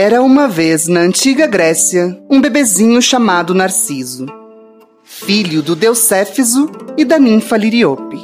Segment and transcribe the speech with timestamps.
[0.00, 4.26] Era uma vez na antiga Grécia um bebezinho chamado Narciso,
[5.02, 8.16] filho do deus Céfiso e da ninfa Liriope.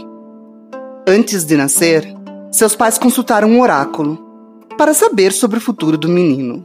[1.04, 2.06] Antes de nascer,
[2.52, 4.24] seus pais consultaram um oráculo
[4.78, 6.64] para saber sobre o futuro do menino.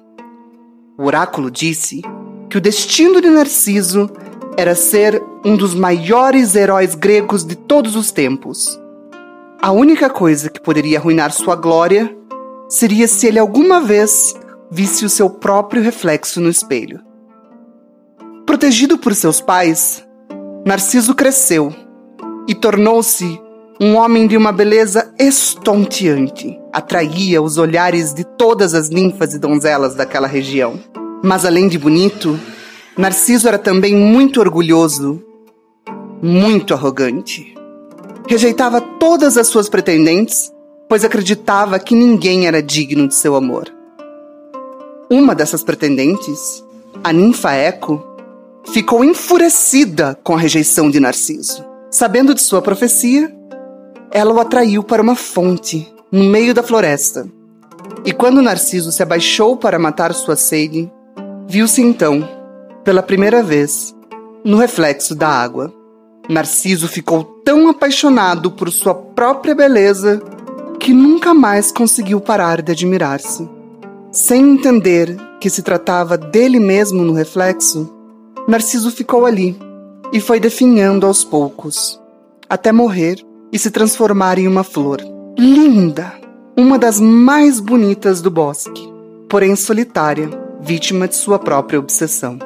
[0.96, 2.04] O oráculo disse
[2.48, 4.12] que o destino de Narciso
[4.56, 8.80] era ser um dos maiores heróis gregos de todos os tempos.
[9.60, 12.16] A única coisa que poderia arruinar sua glória
[12.70, 14.36] seria se ele alguma vez
[14.72, 17.00] visse o seu próprio reflexo no espelho.
[18.46, 20.06] Protegido por seus pais,
[20.66, 21.74] Narciso cresceu
[22.48, 23.40] e tornou-se
[23.80, 26.60] um homem de uma beleza estonteante.
[26.74, 30.80] Atraía os olhares de todas as ninfas e donzelas daquela região.
[31.24, 32.40] Mas além de bonito,
[32.98, 35.24] Narciso era também muito orgulhoso,
[36.22, 37.56] muito arrogante.
[38.28, 40.52] Rejeitava todas as suas pretendentes,
[40.90, 43.79] pois acreditava que ninguém era digno de seu amor.
[45.12, 46.64] Uma dessas pretendentes,
[47.04, 48.00] a ninfa Eco,
[48.72, 51.66] ficou enfurecida com a rejeição de Narciso.
[51.90, 53.36] Sabendo de sua profecia,
[54.12, 57.28] ela o atraiu para uma fonte no meio da floresta.
[58.06, 60.92] E quando Narciso se abaixou para matar sua sede,
[61.48, 62.30] viu-se então,
[62.84, 63.96] pela primeira vez,
[64.46, 65.74] no reflexo da água.
[66.30, 70.22] Narciso ficou tão apaixonado por sua própria beleza
[70.80, 73.58] que nunca mais conseguiu parar de admirar-se.
[74.12, 77.94] Sem entender que se tratava dele mesmo no reflexo,
[78.48, 79.56] Narciso ficou ali
[80.12, 82.02] e foi definhando aos poucos,
[82.50, 85.00] até morrer e se transformar em uma flor.
[85.38, 86.12] Linda!
[86.58, 88.92] Uma das mais bonitas do bosque,
[89.30, 90.28] porém solitária,
[90.60, 92.40] vítima de sua própria obsessão.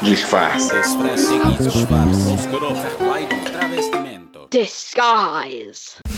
[0.00, 0.70] Disfarce.
[4.48, 6.15] Disguise.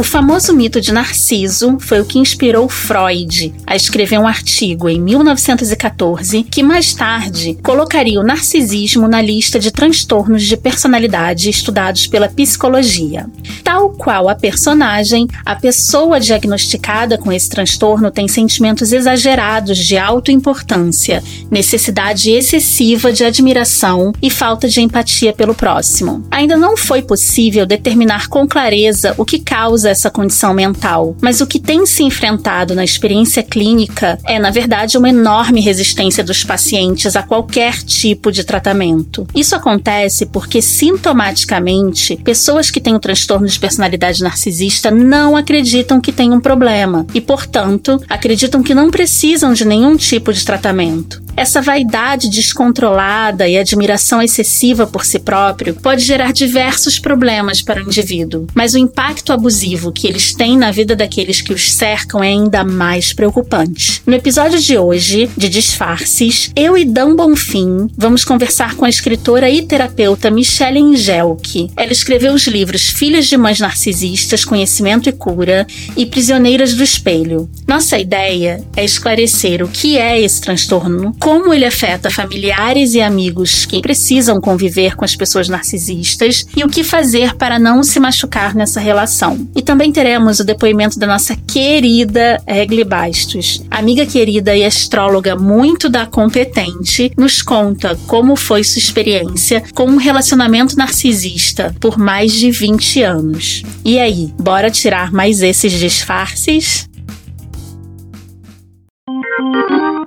[0.00, 4.98] O famoso mito de Narciso foi o que inspirou Freud a escrever um artigo em
[4.98, 12.30] 1914 que mais tarde colocaria o narcisismo na lista de transtornos de personalidade estudados pela
[12.30, 13.26] psicologia.
[13.62, 21.22] Tal qual a personagem, a pessoa diagnosticada com esse transtorno tem sentimentos exagerados de autoimportância,
[21.50, 26.24] necessidade excessiva de admiração e falta de empatia pelo próximo.
[26.30, 31.46] Ainda não foi possível determinar com clareza o que causa essa condição mental, mas o
[31.46, 37.16] que tem se enfrentado na experiência clínica é, na verdade, uma enorme resistência dos pacientes
[37.16, 39.26] a qualquer tipo de tratamento.
[39.34, 46.12] Isso acontece porque, sintomaticamente, pessoas que têm o transtorno de personalidade narcisista não acreditam que
[46.12, 51.22] têm um problema e, portanto, acreditam que não precisam de nenhum tipo de tratamento.
[51.36, 57.86] Essa vaidade descontrolada e admiração excessiva por si próprio pode gerar diversos problemas para o
[57.86, 62.28] indivíduo, mas o impacto abusivo que eles têm na vida daqueles que os cercam é
[62.28, 64.02] ainda mais preocupante.
[64.06, 69.48] No episódio de hoje, de Disfarces, eu e Dan Bonfim vamos conversar com a escritora
[69.48, 71.70] e terapeuta Michelle Engelke.
[71.76, 77.48] Ela escreveu os livros Filhas de Mães Narcisistas, Conhecimento e Cura e Prisioneiras do Espelho.
[77.66, 83.66] Nossa ideia é esclarecer o que é esse transtorno, como ele afeta familiares e amigos
[83.66, 88.54] que precisam conviver com as pessoas narcisistas e o que fazer para não se machucar
[88.54, 89.46] nessa relação.
[89.54, 95.90] E também teremos o depoimento da nossa querida Egli Bastos, amiga querida e astróloga muito
[95.90, 102.50] da competente, nos conta como foi sua experiência com um relacionamento narcisista por mais de
[102.50, 103.62] 20 anos.
[103.84, 106.88] E aí, bora tirar mais esses disfarces?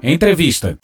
[0.01, 0.77] Entrevista.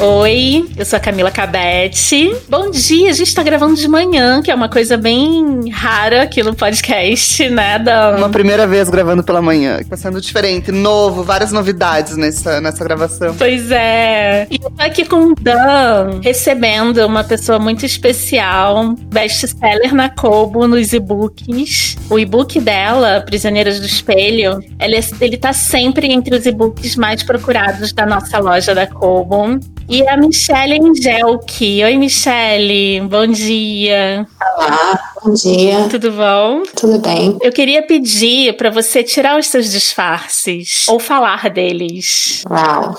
[0.00, 2.34] Oi, eu sou a Camila Cabete.
[2.48, 6.42] Bom dia, a gente tá gravando de manhã, que é uma coisa bem rara aqui
[6.42, 8.16] no podcast, né, Dan?
[8.16, 13.34] Uma primeira vez gravando pela manhã, tá sendo diferente, novo, várias novidades nessa, nessa gravação.
[13.36, 14.46] Pois é.
[14.50, 20.66] E eu tô aqui com o Dan, recebendo uma pessoa muito especial, best-seller na Kobo,
[20.66, 21.96] nos e-books.
[22.10, 27.22] O e-book dela, Prisioneiras do Espelho, ele, é, ele tá sempre entre os e-books mais
[27.22, 29.60] procurados da nossa loja da Kobo.
[29.92, 31.84] E a Michelle Engelke.
[31.84, 33.02] Oi, Michelle.
[33.02, 34.26] Bom dia.
[34.56, 35.86] Olá, bom dia.
[35.90, 36.62] Tudo bom?
[36.74, 37.36] Tudo bem.
[37.42, 42.42] Eu queria pedir para você tirar os seus disfarces ou falar deles.
[42.48, 42.96] Uau.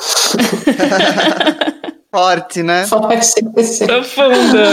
[2.13, 2.85] Forte, né?
[2.85, 3.43] Forte.
[3.87, 4.69] Profunda.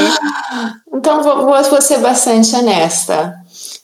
[0.93, 3.34] Então, vou, vou ser bastante honesta.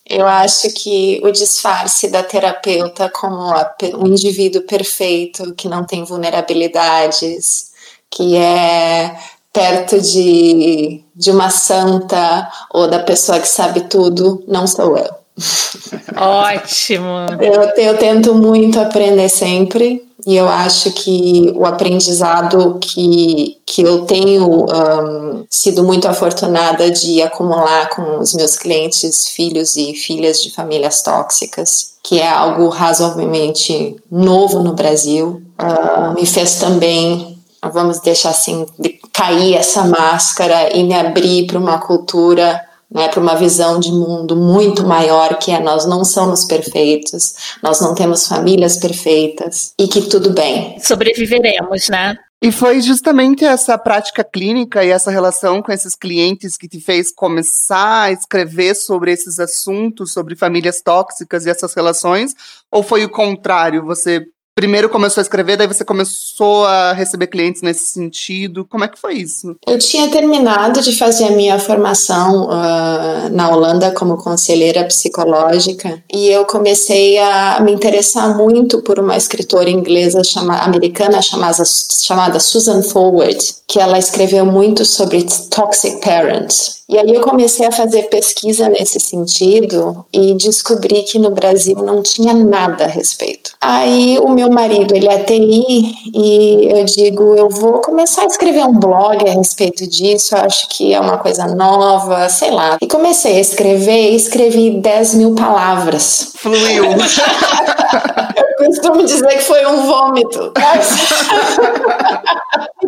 [0.07, 3.51] Eu acho que o disfarce da terapeuta como
[3.95, 7.75] um indivíduo perfeito, que não tem vulnerabilidades,
[8.17, 9.15] que é
[9.53, 15.11] perto de, de uma santa ou da pessoa que sabe tudo, não sou eu.
[16.17, 17.27] Ótimo!
[17.41, 20.03] Eu, eu tento muito aprender sempre.
[20.27, 27.23] E eu acho que o aprendizado que, que eu tenho um, sido muito afortunada de
[27.23, 33.95] acumular com os meus clientes, filhos e filhas de famílias tóxicas, que é algo razoavelmente
[34.11, 37.36] novo no Brasil, uh, me fez também,
[37.71, 42.61] vamos deixar assim, de cair essa máscara e me abrir para uma cultura
[42.91, 47.81] né, para uma visão de mundo muito maior que é nós não somos perfeitos, nós
[47.81, 50.79] não temos famílias perfeitas e que tudo bem.
[50.81, 52.17] Sobreviveremos, né?
[52.43, 57.11] E foi justamente essa prática clínica e essa relação com esses clientes que te fez
[57.11, 62.35] começar a escrever sobre esses assuntos, sobre famílias tóxicas e essas relações?
[62.71, 63.85] Ou foi o contrário?
[63.87, 68.65] Você primeiro começou a escrever, daí você começou a receber clientes nesse sentido.
[68.65, 69.55] Como é que foi isso?
[69.67, 76.29] Eu tinha terminado de fazer a minha formação uh, na Holanda como conselheira psicológica e
[76.29, 81.63] eu comecei a me interessar muito por uma escritora inglesa chama, americana chamada,
[82.03, 83.39] chamada Susan Forward,
[83.69, 86.77] que ela escreveu muito sobre toxic parents.
[86.89, 92.01] E aí eu comecei a fazer pesquisa nesse sentido e descobri que no Brasil não
[92.01, 93.53] tinha nada a respeito.
[93.61, 98.65] Aí o meu marido, ele é TI e eu digo, eu vou começar a escrever
[98.65, 102.77] um blog a respeito disso, eu acho que é uma coisa nova, sei lá.
[102.81, 106.33] E comecei a escrever e escrevi 10 mil palavras.
[106.37, 106.85] Fluiu.
[108.61, 110.53] eu costumo dizer que foi um vômito.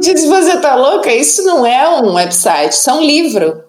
[0.00, 1.12] Diz, você tá louca?
[1.12, 3.62] Isso não é um website, isso é um livro.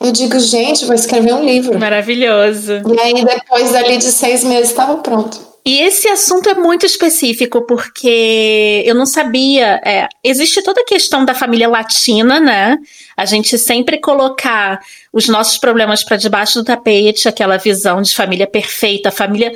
[0.00, 1.76] Eu digo, gente, vou escrever um livro.
[1.78, 2.74] Maravilhoso.
[2.74, 5.47] E aí, depois dali de seis meses, estava pronto.
[5.68, 9.78] E esse assunto é muito específico porque eu não sabia.
[9.84, 12.78] É, existe toda a questão da família latina, né?
[13.14, 14.80] A gente sempre colocar
[15.12, 19.52] os nossos problemas para debaixo do tapete, aquela visão de família perfeita, família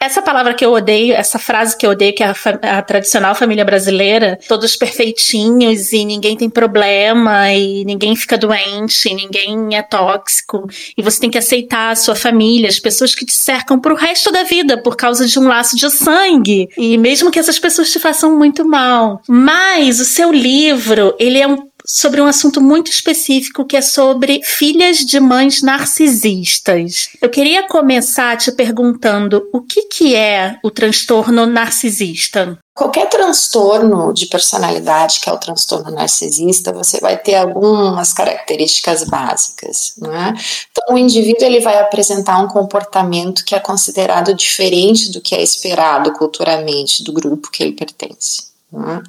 [0.00, 3.34] essa palavra que eu odeio, essa frase que eu odeio, que é a, a, tradicional
[3.34, 10.68] família brasileira, todos perfeitinhos e ninguém tem problema e ninguém fica doente, ninguém é tóxico
[10.96, 14.30] e você tem que aceitar a sua família, as pessoas que te cercam pro resto
[14.30, 17.98] da vida por causa de um laço de sangue e mesmo que essas pessoas te
[17.98, 19.20] façam muito mal.
[19.26, 24.42] Mas o seu livro, ele é um sobre um assunto muito específico que é sobre
[24.44, 27.08] filhas de mães narcisistas.
[27.20, 32.58] Eu queria começar te perguntando o que, que é o transtorno narcisista?
[32.74, 39.94] Qualquer transtorno de personalidade, que é o transtorno narcisista, você vai ter algumas características básicas.
[39.98, 40.34] Né?
[40.70, 45.42] Então, o indivíduo ele vai apresentar um comportamento que é considerado diferente do que é
[45.42, 48.47] esperado culturalmente do grupo que ele pertence.
[48.72, 49.02] Né?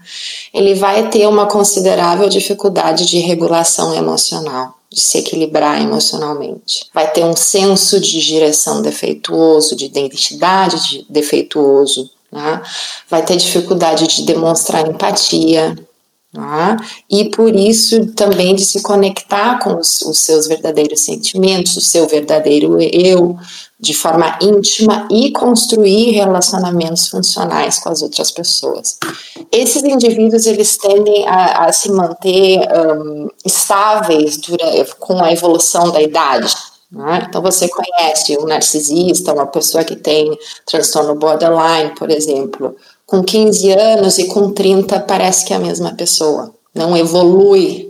[0.53, 6.87] Ele vai ter uma considerável dificuldade de regulação emocional, de se equilibrar emocionalmente.
[6.93, 12.09] Vai ter um senso de direção defeituoso, de identidade de defeituoso.
[12.31, 12.61] Né?
[13.09, 15.75] Vai ter dificuldade de demonstrar empatia,
[16.33, 16.77] né?
[17.09, 22.07] e por isso também de se conectar com os, os, seus verdadeiros sentimentos, o seu
[22.07, 23.35] verdadeiro eu,
[23.79, 28.97] de forma íntima e construir relacionamentos funcionais com as outras pessoas.
[29.51, 36.01] Esses indivíduos eles tendem a, a se manter um, estáveis durante, com a evolução da
[36.01, 36.53] idade.
[36.91, 37.25] Né?
[37.27, 42.75] Então você conhece um narcisista, uma pessoa que tem transtorno borderline, por exemplo,
[43.09, 47.89] com 15 anos e com 30 parece que é a mesma pessoa, não evolui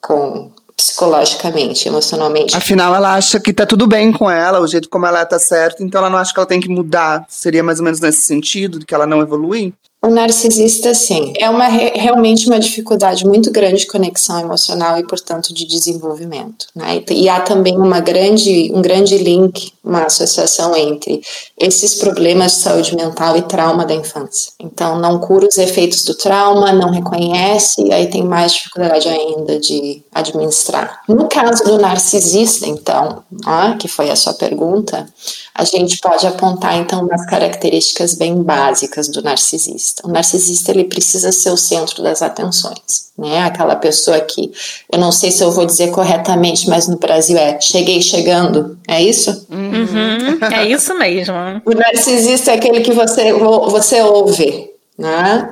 [0.00, 2.56] com psicologicamente, emocionalmente.
[2.56, 5.84] Afinal, ela acha que tá tudo bem com ela, o jeito como ela tá certo,
[5.84, 7.26] então ela não acha que ela tem que mudar.
[7.28, 9.74] Seria mais ou menos nesse sentido, de que ela não evolui?
[10.04, 15.54] O narcisista, sim, é uma, realmente uma dificuldade muito grande de conexão emocional e, portanto,
[15.54, 16.66] de desenvolvimento.
[16.76, 17.02] Né?
[17.10, 21.22] E há também uma grande, um grande link, uma associação entre
[21.58, 24.52] esses problemas de saúde mental e trauma da infância.
[24.60, 29.58] Então, não cura os efeitos do trauma, não reconhece, e aí tem mais dificuldade ainda
[29.58, 31.00] de administrar.
[31.08, 35.06] No caso do narcisista, então, né, que foi a sua pergunta,
[35.54, 39.93] a gente pode apontar então umas características bem básicas do narcisista.
[40.02, 43.42] O narcisista ele precisa ser o centro das atenções, né?
[43.42, 44.50] Aquela pessoa que
[44.92, 49.00] eu não sei se eu vou dizer corretamente, mas no Brasil é cheguei chegando, é
[49.00, 49.46] isso?
[49.48, 51.34] Uhum, é isso mesmo.
[51.64, 55.48] o narcisista é aquele que você você ouve, né?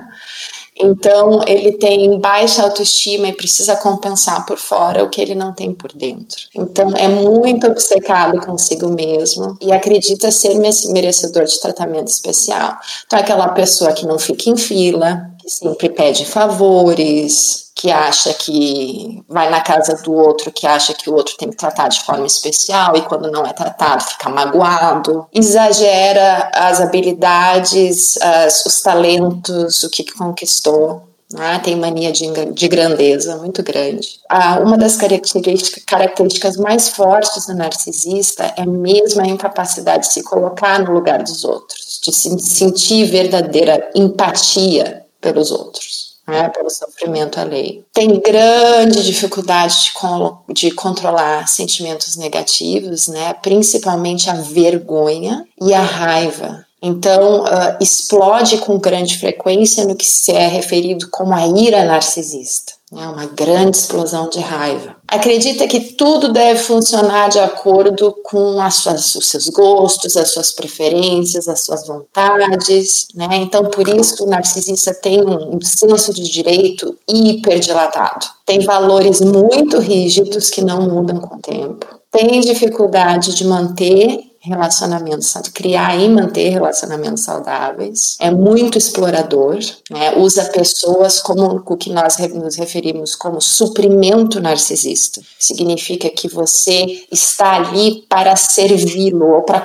[0.83, 5.73] Então, ele tem baixa autoestima e precisa compensar por fora o que ele não tem
[5.73, 6.43] por dentro.
[6.55, 12.77] Então, é muito obcecado consigo mesmo e acredita ser merecedor de tratamento especial.
[13.07, 18.33] Então, é aquela pessoa que não fica em fila, que sempre pede favores, que acha
[18.33, 22.01] que vai na casa do outro, que acha que o outro tem que tratar de
[22.05, 29.83] forma especial e quando não é tratado fica magoado, exagera as habilidades, as, os talentos,
[29.83, 31.03] o que conquistou.
[31.33, 31.61] Né?
[31.65, 34.21] Tem mania de, de grandeza muito grande.
[34.29, 40.23] Ah, uma das características, características mais fortes do narcisista é mesmo a incapacidade de se
[40.23, 47.39] colocar no lugar dos outros, de se sentir verdadeira empatia pelos outros né, pelo sofrimento
[47.39, 47.85] alheio.
[47.93, 56.65] Tem grande dificuldade de, de controlar sentimentos negativos, né, principalmente a vergonha e a raiva.
[56.83, 62.73] Então, uh, explode com grande frequência no que se é referido como a ira narcisista
[62.93, 64.95] né, uma grande explosão de raiva.
[65.09, 71.49] Acredita que tudo deve funcionar de acordo com suas, os seus gostos, as suas preferências,
[71.49, 73.29] as suas vontades, né?
[73.33, 78.27] Então, por isso, o narcisista tem um senso de direito hiperdilatado.
[78.45, 81.87] Tem valores muito rígidos que não mudam com o tempo.
[82.11, 88.17] Tem dificuldade de manter relacionamentos, criar e manter relacionamentos saudáveis.
[88.21, 89.59] É muito explorador,
[89.89, 90.15] né?
[90.17, 95.21] usa pessoas como o que nós nos referimos como suprimento narcisista.
[95.39, 99.65] Significa que você está ali para servi-lo ou para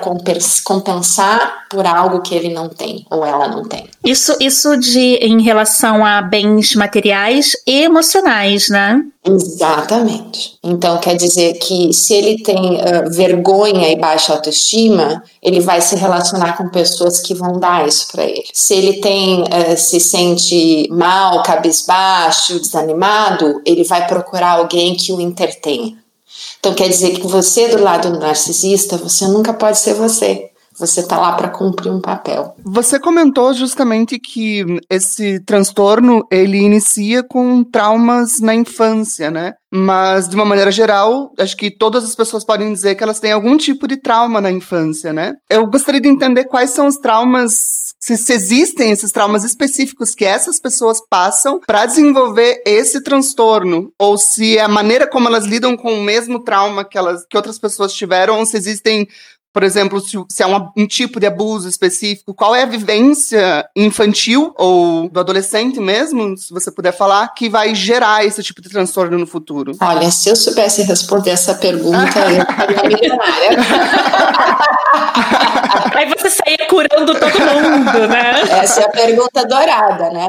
[0.64, 3.88] compensar por algo que ele não tem ou ela não tem.
[4.04, 9.02] Isso, isso de em relação a bens materiais e emocionais, né?
[9.28, 10.58] Exatamente.
[10.64, 15.94] Então quer dizer que se ele tem uh, vergonha e baixa autoestima, ele vai se
[15.96, 18.44] relacionar com pessoas que vão dar isso para ele.
[18.52, 25.20] Se ele tem uh, se sente mal, cabisbaixo, desanimado, ele vai procurar alguém que o
[25.20, 25.96] intertenha.
[26.58, 30.47] Então quer dizer que você do lado do narcisista, você nunca pode ser você.
[30.78, 32.54] Você está lá para cumprir um papel.
[32.64, 39.54] Você comentou justamente que esse transtorno ele inicia com traumas na infância, né?
[39.70, 43.32] Mas de uma maneira geral, acho que todas as pessoas podem dizer que elas têm
[43.32, 45.34] algum tipo de trauma na infância, né?
[45.50, 50.24] Eu gostaria de entender quais são os traumas se, se, existem esses traumas específicos que
[50.24, 55.76] essas pessoas passam para desenvolver esse transtorno, ou se é a maneira como elas lidam
[55.76, 59.08] com o mesmo trauma que, elas, que outras pessoas tiveram, ou se existem
[59.58, 63.68] por exemplo, se, se é um, um, tipo de abuso específico, qual é a vivência
[63.74, 68.68] infantil ou do adolescente mesmo, se você puder falar, que vai gerar esse tipo de
[68.68, 69.72] transtorno no futuro?
[69.80, 73.58] Olha, se eu soubesse responder essa pergunta, eu estaria milionária.
[75.94, 78.42] Aí você saía curando todo mundo, né?
[78.62, 80.28] Essa é a pergunta dourada, né?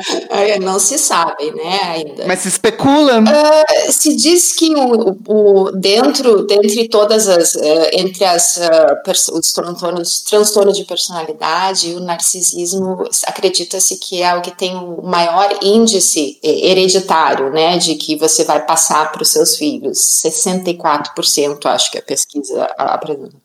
[0.61, 2.25] Não se sabe, né, ainda.
[2.25, 3.19] Mas se especula?
[3.19, 9.51] Uh, se diz que o, o, dentro, dentre todas as, uh, entre as uh, os
[9.51, 16.39] transtornos, transtornos de personalidade, o narcisismo, acredita-se que é o que tem o maior índice
[16.41, 22.01] hereditário, né, de que você vai passar para os seus filhos, 64%, acho que a
[22.01, 23.35] pesquisa apresenta.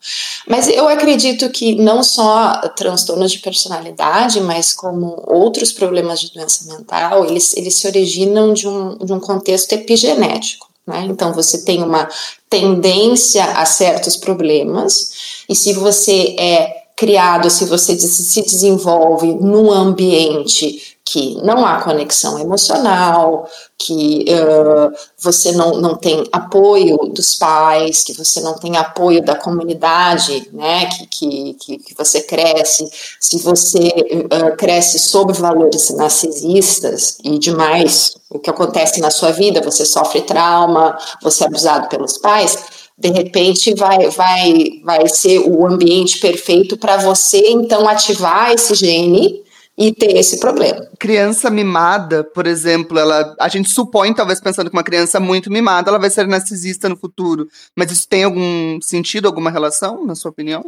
[0.47, 6.73] Mas eu acredito que não só transtornos de personalidade, mas como outros problemas de doença
[6.73, 10.69] mental, eles, eles se originam de um, de um contexto epigenético.
[10.87, 11.07] Né?
[11.09, 12.09] Então, você tem uma
[12.49, 20.95] tendência a certos problemas, e se você é criado, se você se desenvolve num ambiente
[21.05, 23.47] que não há conexão emocional,
[23.77, 29.35] que uh, você não, não tem apoio dos pais, que você não tem apoio da
[29.35, 32.89] comunidade, né, que, que, que você cresce,
[33.21, 39.61] se você uh, cresce sob valores narcisistas e demais, o que acontece na sua vida,
[39.61, 42.57] você sofre trauma, você é abusado pelos pais,
[42.97, 49.43] de repente vai, vai, vai ser o ambiente perfeito para você então ativar esse gene
[49.77, 50.87] e ter esse problema.
[50.99, 55.91] Criança mimada, por exemplo, ela, a gente supõe, talvez pensando que uma criança muito mimada,
[55.91, 57.49] ela vai ser narcisista no futuro.
[57.77, 60.65] Mas isso tem algum sentido, alguma relação, na sua opinião?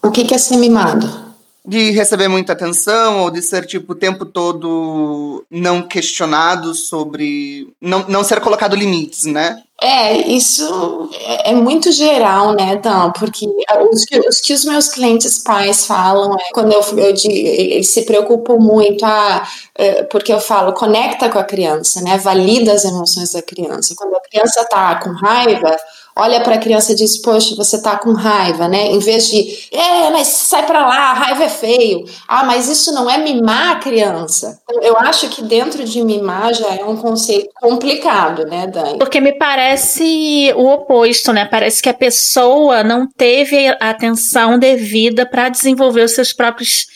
[0.00, 1.33] O que, que é ser mimado?
[1.66, 8.06] De receber muita atenção ou de ser tipo o tempo todo não questionado sobre não,
[8.06, 9.62] não ser colocado limites, né?
[9.80, 13.10] É, isso é, é muito geral, né, Dan?
[13.12, 13.46] Porque
[13.90, 17.88] os que, os que os meus clientes pais falam, é, quando eu, eu digo, eles
[17.88, 22.18] se preocupam muito, ah, é, porque eu falo, conecta com a criança, né?
[22.18, 23.94] Valida as emoções da criança.
[23.96, 25.76] Quando a criança tá com raiva,
[26.16, 28.86] olha para a criança e diz: Poxa, você tá com raiva, né?
[28.86, 32.04] Em vez de, é, mas sai para lá, raiva é feio.
[32.28, 34.60] Ah, mas isso não é mimar a criança.
[34.82, 38.98] Eu acho que dentro de mimar já é um conceito complicado, né, Dani?
[38.98, 41.44] Porque me parece o oposto, né?
[41.44, 46.86] Parece que a pessoa não teve a atenção devida para desenvolver os seus próprios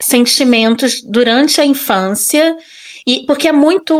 [0.00, 2.56] sentimentos durante a infância
[3.06, 3.94] E porque é muito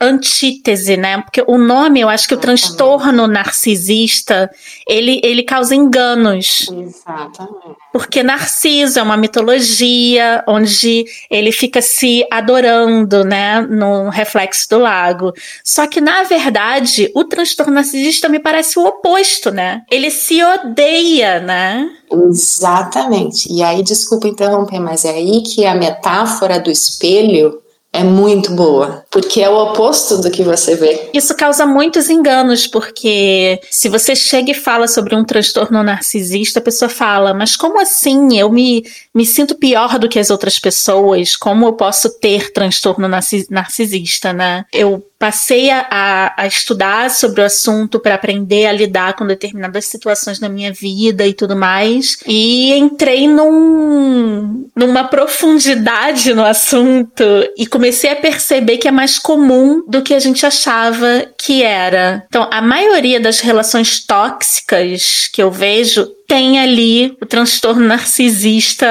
[0.00, 1.22] antítese, né?
[1.22, 4.50] Porque o nome, eu acho que o transtorno narcisista,
[4.86, 6.70] ele, ele causa enganos.
[6.70, 7.76] Exatamente.
[7.92, 15.32] Porque Narciso é uma mitologia onde ele fica se adorando, né, no reflexo do lago.
[15.64, 19.82] Só que na verdade, o transtorno narcisista me parece o oposto, né?
[19.90, 21.88] Ele se odeia, né?
[22.12, 23.50] Exatamente.
[23.50, 27.62] E aí, desculpa interromper, mas é aí que a metáfora do espelho
[27.96, 31.08] é muito boa, porque é o oposto do que você vê.
[31.14, 36.62] Isso causa muitos enganos, porque se você chega e fala sobre um transtorno narcisista, a
[36.62, 38.38] pessoa fala, mas como assim?
[38.38, 38.84] Eu me,
[39.14, 44.66] me sinto pior do que as outras pessoas, como eu posso ter transtorno narcisista, né?
[44.72, 50.40] Eu passei a, a, estudar sobre o assunto para aprender a lidar com determinadas situações
[50.40, 52.18] na minha vida e tudo mais.
[52.26, 57.24] E entrei num, numa profundidade no assunto
[57.56, 62.24] e comecei a perceber que é mais comum do que a gente achava que era.
[62.28, 68.86] Então, a maioria das relações tóxicas que eu vejo tem ali o transtorno narcisista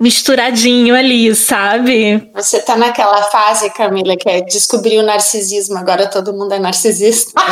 [0.00, 2.30] misturadinho ali, sabe?
[2.34, 7.32] Você tá naquela fase, Camila, que é descobrir o narcisismo, agora todo mundo é narcisista.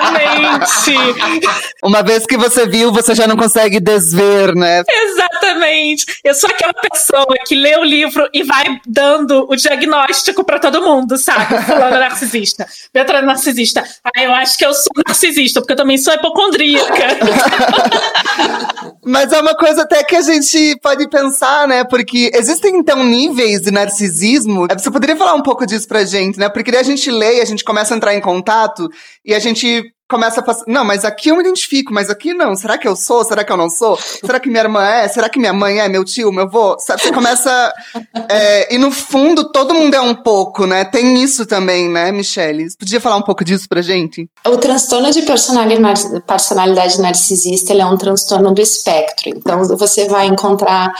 [0.00, 1.46] Exatamente.
[1.82, 4.82] Uma vez que você viu, você já não consegue desver, né?
[4.90, 6.06] Exatamente.
[6.24, 10.82] Eu sou aquela pessoa que lê o livro e vai dando o diagnóstico para todo
[10.82, 11.62] mundo, sabe?
[11.64, 13.84] Fulano é narcisista, Petra é narcisista.
[14.04, 16.90] Ah, eu acho que eu sou narcisista, porque eu também sou hipocondríaca.
[19.04, 21.84] Mas é uma coisa até que a gente pode pensar, né?
[21.84, 24.66] Porque existem então níveis de narcisismo.
[24.72, 26.48] Você poderia falar um pouco disso pra gente, né?
[26.48, 28.88] Porque daí a gente lê, a gente começa a entrar em contato
[29.24, 30.64] e a gente começa a passar.
[30.66, 32.56] Não, mas aqui eu me identifico, mas aqui não.
[32.56, 33.24] Será que eu sou?
[33.24, 33.96] Será que eu não sou?
[33.96, 35.08] Será que minha irmã é?
[35.08, 35.88] Será que minha mãe é?
[35.88, 36.76] Meu tio, meu avô?
[36.76, 37.72] Você começa.
[38.28, 40.84] É, e no fundo, todo mundo é um pouco, né?
[40.84, 42.68] Tem isso também, né, Michelle?
[42.68, 44.28] Você podia falar um pouco disso pra gente?
[44.44, 49.28] O transtorno de personalidade, personalidade narcisista é um transtorno do espectro.
[49.28, 50.92] Então, você vai encontrar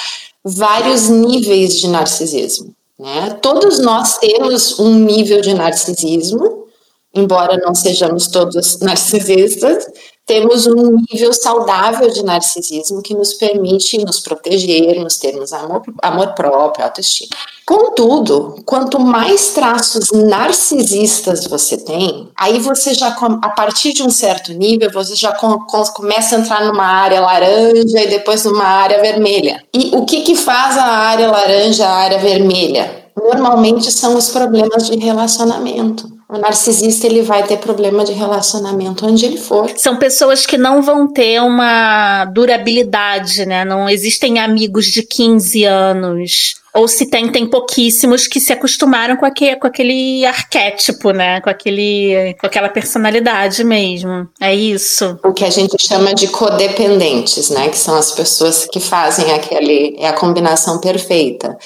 [0.45, 2.73] vários níveis de narcisismo.
[2.99, 3.39] Né?
[3.43, 6.67] Todos nós temos um nível de narcisismo,
[7.15, 9.87] embora não sejamos todos narcisistas,
[10.31, 16.35] temos um nível saudável de narcisismo que nos permite nos proteger, nos termos amor, amor
[16.35, 17.37] próprio, autoestima.
[17.67, 24.53] Contudo, quanto mais traços narcisistas você tem, aí você já, a partir de um certo
[24.53, 29.65] nível, você já começa a entrar numa área laranja e depois numa área vermelha.
[29.75, 33.11] E o que, que faz a área laranja, a área vermelha?
[33.17, 39.27] Normalmente são os problemas de relacionamento o narcisista ele vai ter problema de relacionamento onde
[39.27, 39.71] ele for.
[39.77, 43.65] São pessoas que não vão ter uma durabilidade, né?
[43.65, 46.60] Não existem amigos de 15 anos.
[46.73, 51.41] Ou se tem, tem pouquíssimos que se acostumaram com aquele, com aquele arquétipo, né?
[51.41, 54.29] Com, aquele, com aquela personalidade mesmo.
[54.41, 55.19] É isso.
[55.25, 57.69] O que a gente chama de codependentes, né?
[57.69, 59.97] Que são as pessoas que fazem aquele.
[59.99, 61.59] É a combinação perfeita.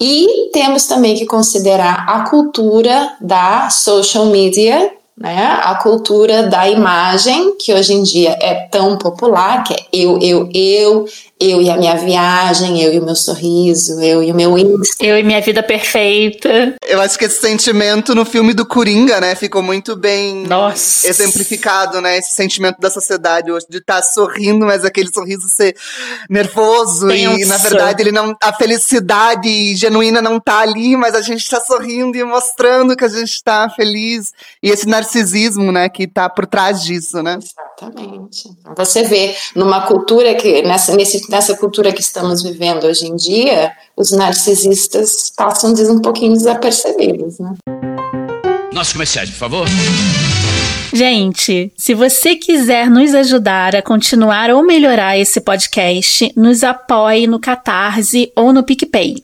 [0.00, 5.60] E temos também que considerar a cultura da social media, né?
[5.62, 10.48] A cultura da imagem, que hoje em dia é tão popular, que é eu, eu,
[10.52, 11.04] eu,
[11.42, 15.04] eu e a minha viagem, eu e o meu sorriso, eu e o meu Insta.
[15.04, 16.76] Eu e minha vida perfeita.
[16.86, 21.08] Eu acho que esse sentimento no filme do Coringa, né, ficou muito bem Nossa.
[21.08, 22.18] exemplificado, né?
[22.18, 25.76] Esse sentimento da sociedade hoje de estar tá sorrindo, mas aquele sorriso ser
[26.30, 27.40] nervoso Pensa.
[27.40, 31.60] e na verdade ele não a felicidade genuína não tá ali, mas a gente tá
[31.60, 34.32] sorrindo e mostrando que a gente tá feliz.
[34.62, 37.38] E esse narcisismo, né, que tá por trás disso, né?
[37.82, 38.48] Exatamente.
[38.76, 43.72] Você vê numa cultura que nessa nesse nessa cultura que estamos vivendo hoje em dia,
[43.96, 47.54] os narcisistas passam um pouquinho desapercebidos, né?
[48.72, 49.66] Nossos comerciais, por favor.
[50.94, 57.40] Gente, se você quiser nos ajudar a continuar ou melhorar esse podcast, nos apoie no
[57.40, 59.16] Catarse ou no PicPay.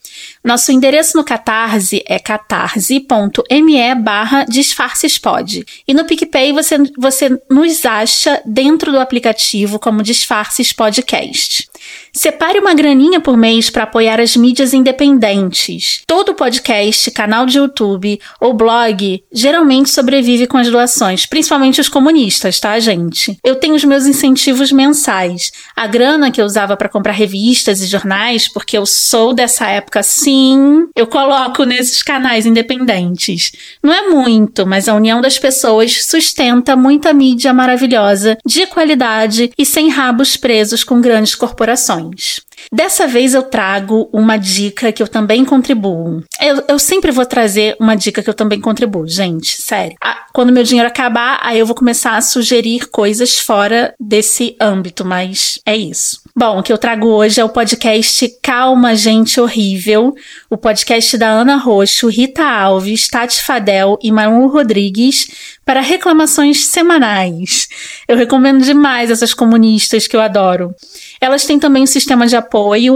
[0.42, 5.62] Nosso endereço no Catarse é catarse.me barra disfarcespod.
[5.86, 11.68] E no PicPay você, você nos acha dentro do aplicativo como Disfarces Podcast.
[12.12, 16.02] Separe uma graninha por mês para apoiar as mídias independentes.
[16.06, 22.58] Todo podcast, canal de YouTube ou blog geralmente sobrevive com as doações, principalmente os comunistas,
[22.58, 23.38] tá, gente?
[23.44, 25.52] Eu tenho os meus incentivos mensais.
[25.76, 30.02] A grana que eu usava para comprar revistas e jornais, porque eu sou dessa época
[30.02, 33.52] sim, eu coloco nesses canais independentes.
[33.82, 39.64] Não é muito, mas a união das pessoas sustenta muita mídia maravilhosa, de qualidade e
[39.64, 42.07] sem rabos presos com grandes corporações.
[42.08, 42.47] lungs.
[42.72, 46.22] Dessa vez eu trago uma dica que eu também contribuo.
[46.40, 49.96] Eu, eu sempre vou trazer uma dica que eu também contribuo, gente, sério.
[50.32, 55.58] Quando meu dinheiro acabar, aí eu vou começar a sugerir coisas fora desse âmbito, mas
[55.66, 56.20] é isso.
[56.36, 60.14] Bom, o que eu trago hoje é o podcast Calma Gente Horrível,
[60.48, 67.68] o podcast da Ana Roxo, Rita Alves, Tati Fadel e Manu Rodrigues para reclamações semanais.
[68.06, 70.74] Eu recomendo demais essas comunistas que eu adoro.
[71.20, 72.47] Elas têm também um sistema de apoio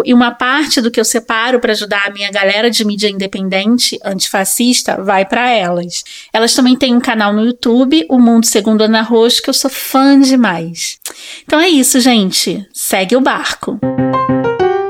[0.04, 3.98] e uma parte do que eu separo para ajudar a minha galera de mídia independente,
[4.04, 6.04] antifascista, vai para elas.
[6.32, 9.70] Elas também têm um canal no YouTube, O Mundo Segundo Ana Roxo, que eu sou
[9.70, 10.98] fã demais.
[11.44, 12.66] Então é isso, gente.
[12.72, 13.78] Segue o barco.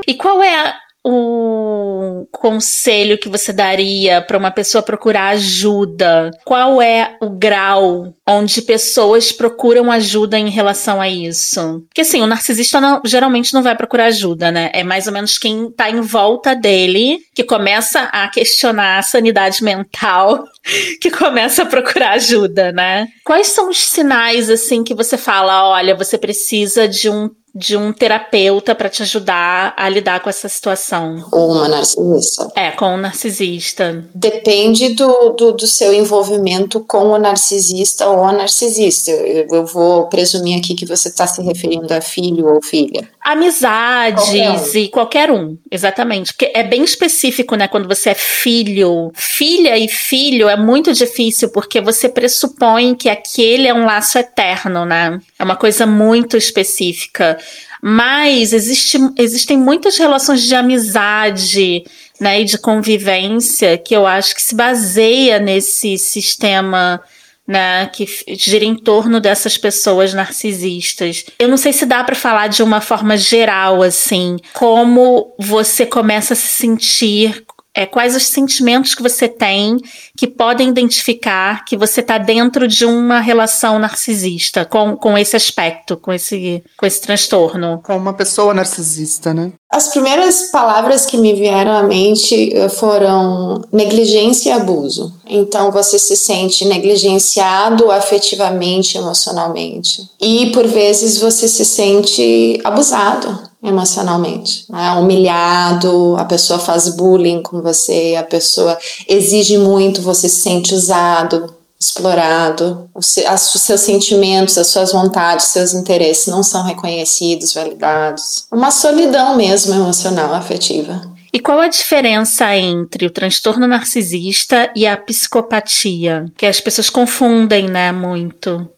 [0.07, 0.73] E qual é
[1.03, 6.31] o conselho que você daria para uma pessoa procurar ajuda?
[6.45, 11.83] Qual é o grau onde pessoas procuram ajuda em relação a isso?
[11.89, 14.71] Porque assim, o narcisista não, geralmente não vai procurar ajuda, né?
[14.73, 19.63] É mais ou menos quem tá em volta dele que começa a questionar a sanidade
[19.63, 20.43] mental,
[21.01, 23.07] que começa a procurar ajuda, né?
[23.25, 27.93] Quais são os sinais assim que você fala, olha, você precisa de um de um
[27.93, 31.23] terapeuta para te ajudar a lidar com essa situação.
[31.31, 32.51] Ou uma narcisista.
[32.55, 34.03] É, com um narcisista.
[34.13, 39.11] Depende do, do, do, seu envolvimento com o narcisista ou a narcisista.
[39.11, 43.07] Eu, eu vou presumir aqui que você está se referindo a filho ou filha.
[43.21, 46.33] Amizades qualquer e qualquer um, exatamente.
[46.33, 47.67] Porque é bem específico, né?
[47.67, 49.11] Quando você é filho.
[49.13, 54.85] Filha e filho é muito difícil porque você pressupõe que aquele é um laço eterno,
[54.85, 55.19] né?
[55.37, 57.37] É uma coisa muito específica.
[57.85, 61.83] Mas existe, existem muitas relações de amizade
[62.17, 67.03] né, e de convivência que eu acho que se baseia nesse sistema
[67.45, 71.25] né, que gira em torno dessas pessoas narcisistas.
[71.37, 76.31] Eu não sei se dá para falar de uma forma geral assim, como você começa
[76.31, 77.43] a se sentir
[77.75, 79.77] é, quais os sentimentos que você tem
[80.15, 85.97] que podem identificar que você está dentro de uma relação narcisista com, com esse aspecto,
[85.97, 87.81] com esse, com esse transtorno.
[87.83, 89.53] Com uma pessoa narcisista, né?
[89.71, 95.11] As primeiras palavras que me vieram à mente eh, foram negligência e abuso.
[95.25, 100.07] Então você se sente negligenciado afetivamente, emocionalmente.
[100.21, 104.91] E por vezes você se sente abusado emocionalmente, né?
[104.93, 111.55] humilhado, a pessoa faz bullying com você, a pessoa exige muito, você se sente usado,
[111.79, 118.45] explorado, os seus sentimentos, as suas vontades, seus interesses não são reconhecidos, validados.
[118.51, 121.01] Uma solidão mesmo emocional, afetiva.
[121.31, 126.25] E qual a diferença entre o transtorno narcisista e a psicopatia?
[126.37, 128.69] Que as pessoas confundem, né, muito.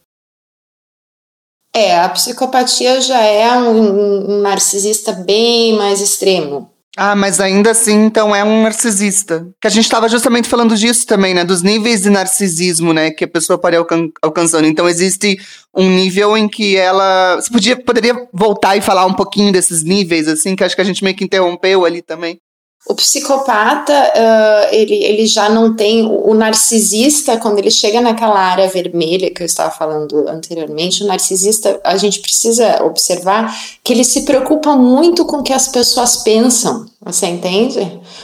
[1.76, 6.72] É, a psicopatia já é um, um narcisista bem mais extremo.
[6.98, 9.46] Ah, mas ainda assim, então é um narcisista.
[9.60, 11.44] Que a gente estava justamente falando disso também, né?
[11.44, 13.12] Dos níveis de narcisismo, né?
[13.12, 14.66] Que a pessoa pode alcan alcançando.
[14.66, 15.38] Então existe
[15.76, 17.36] um nível em que ela.
[17.36, 20.86] Você podia, poderia voltar e falar um pouquinho desses níveis, assim, que acho que a
[20.86, 22.40] gente meio que interrompeu ali também.
[22.88, 26.06] O psicopata, uh, ele, ele já não tem.
[26.06, 31.80] O narcisista, quando ele chega naquela área vermelha que eu estava falando anteriormente, o narcisista,
[31.84, 36.86] a gente precisa observar que ele se preocupa muito com o que as pessoas pensam.
[37.06, 37.80] Você entende?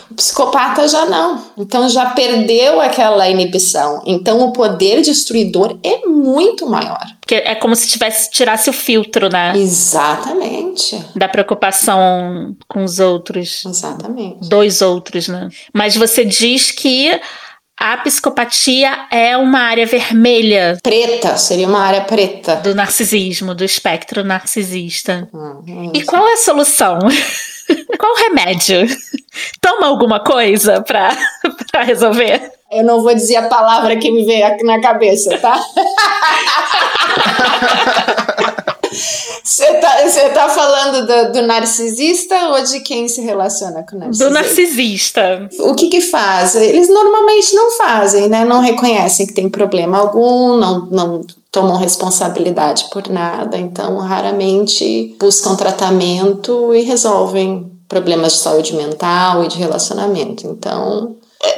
[0.10, 1.40] O psicopata já não.
[1.56, 4.02] Então já perdeu aquela inibição.
[4.08, 7.00] Então o poder destruidor é muito maior.
[7.20, 9.54] Porque é como se tivesse tirasse o filtro, né?
[9.56, 11.00] Exatamente.
[11.16, 13.64] Da preocupação com os outros.
[13.64, 14.50] Exatamente.
[14.52, 15.48] Dois outros, né?
[15.74, 17.18] Mas você diz que
[17.80, 20.78] a psicopatia é uma área vermelha.
[20.84, 22.58] Preta, seria uma área preta.
[22.58, 25.30] Do narcisismo, do espectro narcisista.
[25.34, 27.00] Hum, e qual é a solução?
[27.98, 28.86] Qual o remédio?
[29.62, 31.16] Toma alguma coisa pra,
[31.72, 32.52] pra resolver?
[32.70, 35.56] Eu não vou dizer a palavra que me veio aqui na cabeça, tá?
[39.44, 39.98] Você tá,
[40.34, 44.30] tá falando do, do, narcisista ou de quem se relaciona com o narcisista?
[44.30, 45.50] Do narcisista.
[45.60, 46.56] O que que faz?
[46.56, 48.44] Eles normalmente não fazem, né?
[48.44, 55.56] Não reconhecem que tem problema algum, não, não tomam responsabilidade por nada, então raramente buscam
[55.56, 60.48] tratamento e resolvem problemas de saúde mental e de relacionamento.
[60.48, 61.16] Então,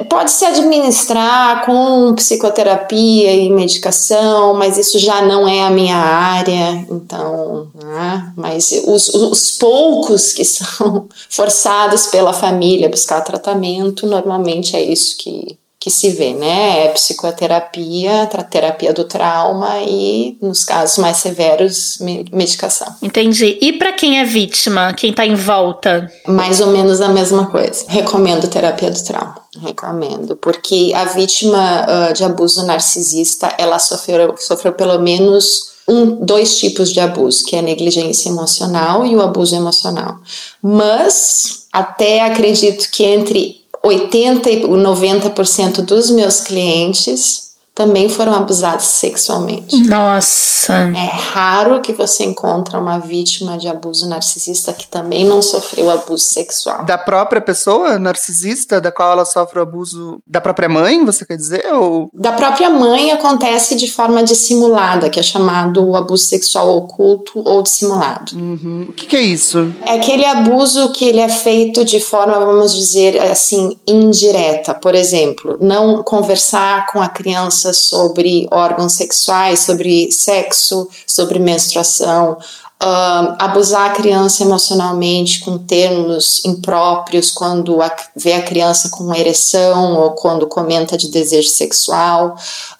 [0.09, 6.85] pode se administrar com psicoterapia e medicação, mas isso já não é a minha área,
[6.89, 8.31] então, né?
[8.35, 15.17] mas os, os poucos que são forçados pela família a buscar tratamento, normalmente é isso
[15.17, 16.85] que, que se vê, né?
[16.85, 21.97] É psicoterapia, terapia do trauma e, nos casos mais severos,
[22.31, 22.87] medicação.
[23.01, 23.57] Entendi.
[23.61, 26.09] E para quem é vítima, quem está em volta?
[26.25, 27.83] Mais ou menos a mesma coisa.
[27.89, 29.42] Recomendo terapia do trauma.
[29.59, 36.57] Recomendo, porque a vítima uh, de abuso narcisista, ela sofreu, sofreu pelo menos um, dois
[36.57, 40.17] tipos de abuso, que é a negligência emocional e o abuso emocional.
[40.61, 49.75] Mas até acredito que entre 80 e 90% dos meus clientes também foram abusados sexualmente.
[49.87, 50.73] Nossa!
[50.73, 56.23] É raro que você encontre uma vítima de abuso narcisista que também não sofreu abuso
[56.23, 56.85] sexual.
[56.85, 61.35] Da própria pessoa narcisista, da qual ela sofre o abuso da própria mãe, você quer
[61.35, 61.65] dizer?
[61.73, 62.09] Ou...
[62.13, 68.35] Da própria mãe acontece de forma dissimulada, que é chamado abuso sexual oculto ou dissimulado.
[68.35, 68.85] Uhum.
[68.89, 69.73] O que, que é isso?
[69.85, 74.73] É aquele abuso que ele é feito de forma, vamos dizer assim, indireta.
[74.73, 82.37] Por exemplo, não conversar com a criança sobre órgãos sexuais, sobre sexo, sobre menstruação,
[82.83, 89.95] uh, abusar a criança emocionalmente com termos impróprios quando a, vê a criança com ereção
[89.95, 92.35] ou quando comenta de desejo sexual,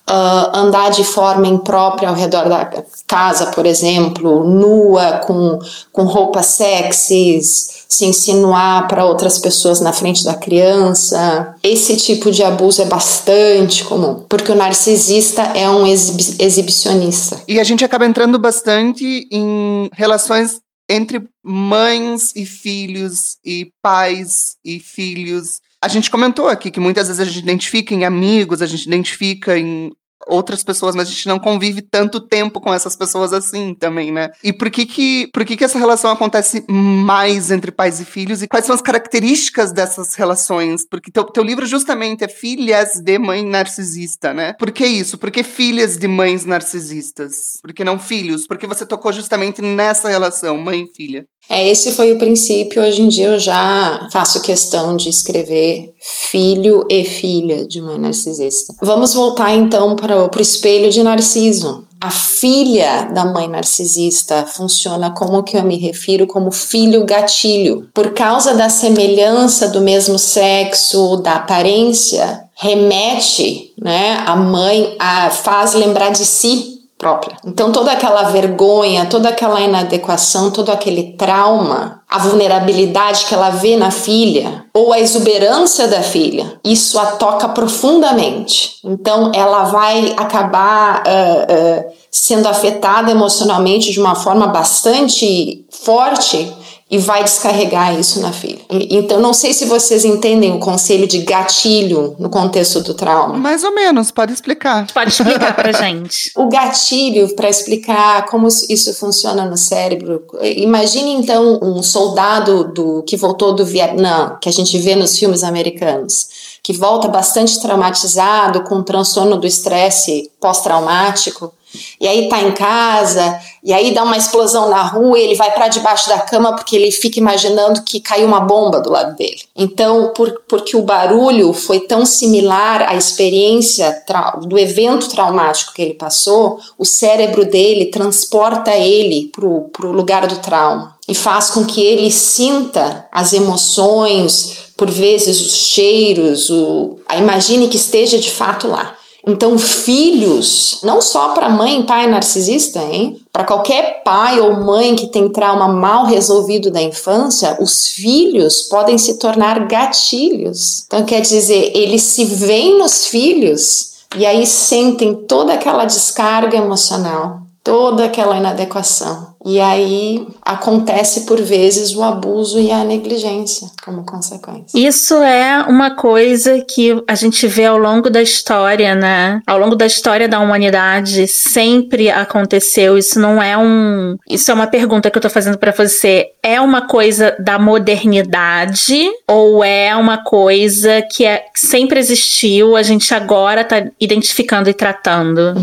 [0.09, 5.59] uh, andar de forma imprópria ao redor da casa, por exemplo, nua, com,
[5.91, 11.55] com roupas sexys, se insinuar para outras pessoas na frente da criança.
[11.63, 17.41] Esse tipo de abuso é bastante comum, porque o narcisista é um exib exibicionista.
[17.47, 24.79] E a gente acaba entrando bastante em relações entre mães e filhos e pais e
[24.79, 25.59] filhos.
[25.83, 29.59] A gente comentou aqui que muitas vezes a gente identifica em amigos, a gente identifica
[29.59, 29.91] em
[30.27, 34.29] outras pessoas, mas a gente não convive tanto tempo com essas pessoas assim também, né?
[34.43, 38.41] E por que que, por que, que essa relação acontece mais entre pais e filhos
[38.41, 40.85] e quais são as características dessas relações?
[40.87, 44.53] Porque teu, teu livro justamente é filhas de mãe narcisista, né?
[44.53, 45.17] Por que isso?
[45.17, 47.59] Por que filhas de mães narcisistas?
[47.61, 48.47] Por que não filhos?
[48.47, 51.25] Porque você tocou justamente nessa relação, mãe e filha.
[51.49, 52.81] É, esse foi o princípio.
[52.81, 58.75] Hoje em dia eu já faço questão de escrever filho e filha de uma narcisista.
[58.81, 61.87] Vamos voltar então para o espelho de Narciso.
[62.01, 67.87] A filha da mãe narcisista funciona como que eu me refiro como filho gatilho.
[67.93, 75.73] Por causa da semelhança do mesmo sexo, da aparência, remete, né, a mãe a faz
[75.73, 77.37] lembrar de si própria.
[77.45, 83.75] Então, toda aquela vergonha, toda aquela inadequação, todo aquele trauma, a vulnerabilidade que ela vê
[83.75, 88.75] na filha, ou a exuberância da filha, isso a toca profundamente.
[88.85, 96.53] Então, ela vai acabar uh, uh, sendo afetada emocionalmente de uma forma bastante forte
[96.93, 98.59] e vai descarregar isso na filha.
[98.69, 103.33] Então, não sei se vocês entendem o conselho de gatilho no contexto do trauma.
[103.33, 104.85] Mais ou menos, pode explicar.
[104.93, 106.31] Pode explicar pra gente.
[106.35, 110.23] o gatilho, para explicar como isso funciona no cérebro.
[110.43, 115.43] Imagine então um soldado do que voltou do Vietnã, que a gente vê nos filmes
[115.43, 116.27] americanos,
[116.61, 121.51] que volta bastante traumatizado, com um transtorno do estresse pós-traumático
[121.99, 125.51] e aí tá em casa, e aí dá uma explosão na rua, e ele vai
[125.51, 129.41] para debaixo da cama porque ele fica imaginando que caiu uma bomba do lado dele.
[129.55, 134.03] Então, por, porque o barulho foi tão similar à experiência
[134.41, 140.37] do evento traumático que ele passou, o cérebro dele transporta ele pro, pro lugar do
[140.37, 147.67] trauma e faz com que ele sinta as emoções, por vezes os cheiros, o, imagine
[147.67, 148.95] que esteja de fato lá.
[149.25, 153.21] Então, filhos, não só para mãe e pai narcisista, hein?
[153.31, 158.97] Para qualquer pai ou mãe que tem trauma mal resolvido da infância, os filhos podem
[158.97, 160.83] se tornar gatilhos.
[160.85, 167.43] Então, quer dizer, eles se veem nos filhos e aí sentem toda aquela descarga emocional,
[167.63, 169.32] toda aquela inadequação.
[169.45, 174.77] E aí acontece por vezes o abuso e a negligência como consequência.
[174.77, 179.41] Isso é uma coisa que a gente vê ao longo da história, né?
[179.45, 182.97] Ao longo da história da humanidade sempre aconteceu.
[182.97, 184.15] Isso não é um.
[184.29, 186.31] Isso é uma pergunta que eu tô fazendo para você.
[186.41, 192.83] É uma coisa da modernidade ou é uma coisa que, é, que sempre existiu, a
[192.83, 195.53] gente agora tá identificando e tratando?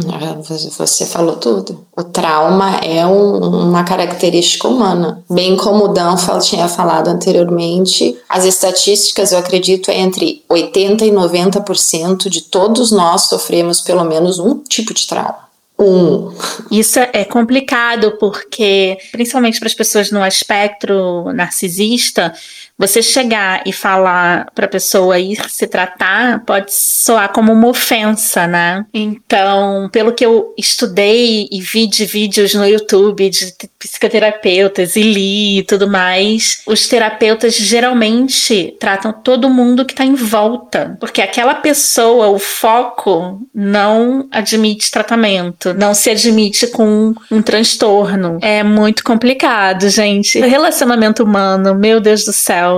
[0.78, 1.86] Você falou tudo.
[1.96, 5.24] O trauma é um uma característica humana.
[5.30, 11.10] Bem como o Dan tinha falado anteriormente, as estatísticas, eu acredito, é entre 80% e
[11.10, 15.50] 90% de todos nós sofremos pelo menos um tipo de trauma.
[15.78, 16.30] Um.
[16.70, 22.34] Isso é complicado porque, principalmente para as pessoas no espectro narcisista,
[22.80, 28.86] você chegar e falar pra pessoa ir se tratar pode soar como uma ofensa, né?
[28.94, 35.58] Então, pelo que eu estudei e vi de vídeos no YouTube de psicoterapeutas e li
[35.58, 41.54] e tudo mais, os terapeutas geralmente tratam todo mundo que tá em volta, porque aquela
[41.54, 48.38] pessoa, o foco, não admite tratamento, não se admite com um transtorno.
[48.40, 50.40] É muito complicado, gente.
[50.40, 52.69] Relacionamento humano, meu Deus do céu.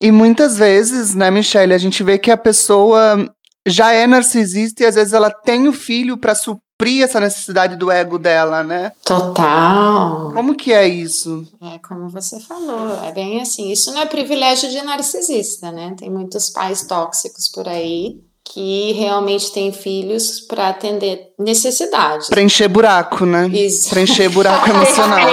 [0.00, 3.28] E muitas vezes, né, Michelle, a gente vê que a pessoa
[3.66, 7.90] já é narcisista e às vezes ela tem o filho para suprir essa necessidade do
[7.90, 8.92] ego dela, né?
[9.04, 10.32] Total.
[10.32, 11.44] Como que é isso?
[11.60, 13.72] É como você falou, é bem assim.
[13.72, 15.94] Isso não é privilégio de narcisista, né?
[15.98, 18.20] Tem muitos pais tóxicos por aí
[18.52, 22.28] que realmente têm filhos para atender necessidades.
[22.28, 23.46] Preencher buraco, né?
[23.48, 23.90] Isso.
[23.90, 25.28] Preencher buraco emocional.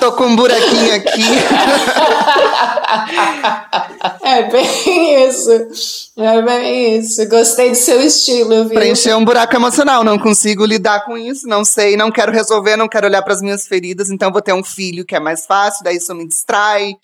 [0.00, 1.22] Tô com um buraquinho aqui.
[4.22, 6.12] É bem isso.
[6.16, 7.28] É bem isso.
[7.28, 8.74] Gostei do seu estilo, viu?
[8.74, 10.02] Preencher um buraco emocional.
[10.02, 13.42] Não consigo lidar com isso, não sei, não quero resolver, não quero olhar para as
[13.42, 16.94] minhas feridas, então vou ter um filho que é mais fácil, daí isso me distrai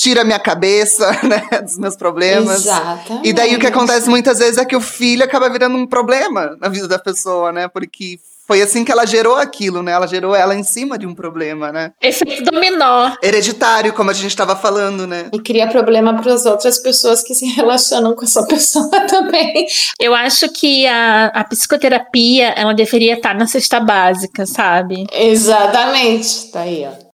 [0.00, 2.64] tira a minha cabeça, né, dos meus problemas.
[2.64, 3.28] Exatamente.
[3.28, 6.56] E daí o que acontece muitas vezes é que o filho acaba virando um problema
[6.58, 7.68] na vida da pessoa, né?
[7.68, 9.92] Porque foi assim que ela gerou aquilo, né?
[9.92, 11.92] Ela gerou ela em cima de um problema, né?
[12.00, 13.12] Efeito dominó.
[13.22, 15.28] Hereditário, como a gente estava falando, né?
[15.34, 19.66] E cria problema para as outras pessoas que se relacionam com essa pessoa também.
[20.00, 25.06] Eu acho que a, a psicoterapia, ela deveria estar na cesta básica, sabe?
[25.12, 26.50] Exatamente.
[26.50, 27.09] Tá aí, ó.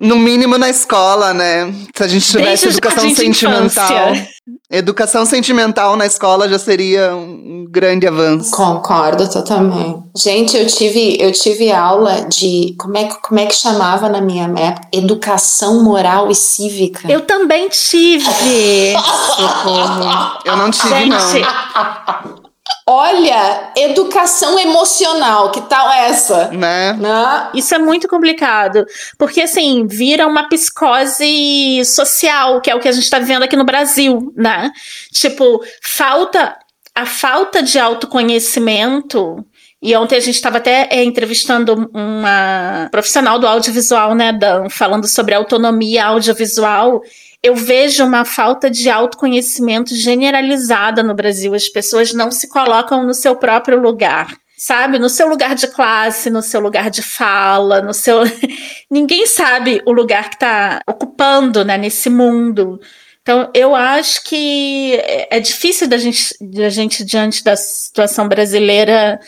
[0.00, 1.72] No mínimo na escola, né?
[1.94, 3.60] Se a gente tivesse Desde educação sentimental.
[4.14, 4.28] infância.
[4.72, 8.50] Educação sentimental na escola já seria um grande avanço.
[8.52, 10.00] Concordo totalmente.
[10.16, 14.20] Gente, eu tive, eu tive aula de como é, que- como é que chamava na
[14.20, 14.88] minha época?
[14.92, 17.10] Educação moral e cívica.
[17.10, 18.24] Eu também tive.
[20.44, 22.19] Eu não tive, Gente, não.
[22.92, 26.48] Olha, educação emocional, que tal essa?
[26.48, 26.92] Né?
[26.94, 27.50] Né?
[27.54, 28.84] Isso é muito complicado,
[29.16, 33.54] porque assim, vira uma psicose social, que é o que a gente está vivendo aqui
[33.54, 34.72] no Brasil, né?
[35.12, 36.58] Tipo, falta
[36.92, 39.36] a falta de autoconhecimento.
[39.80, 45.06] E ontem a gente estava até é, entrevistando uma profissional do audiovisual, né, Dan, falando
[45.06, 47.00] sobre autonomia audiovisual.
[47.42, 51.54] Eu vejo uma falta de autoconhecimento generalizada no Brasil.
[51.54, 54.98] As pessoas não se colocam no seu próprio lugar sabe?
[54.98, 58.20] No seu lugar de classe, no seu lugar de fala, no seu.
[58.90, 62.78] Ninguém sabe o lugar que está ocupando né, nesse mundo.
[63.22, 65.00] Então, eu acho que
[65.30, 69.18] é difícil da gente, da gente diante da situação brasileira,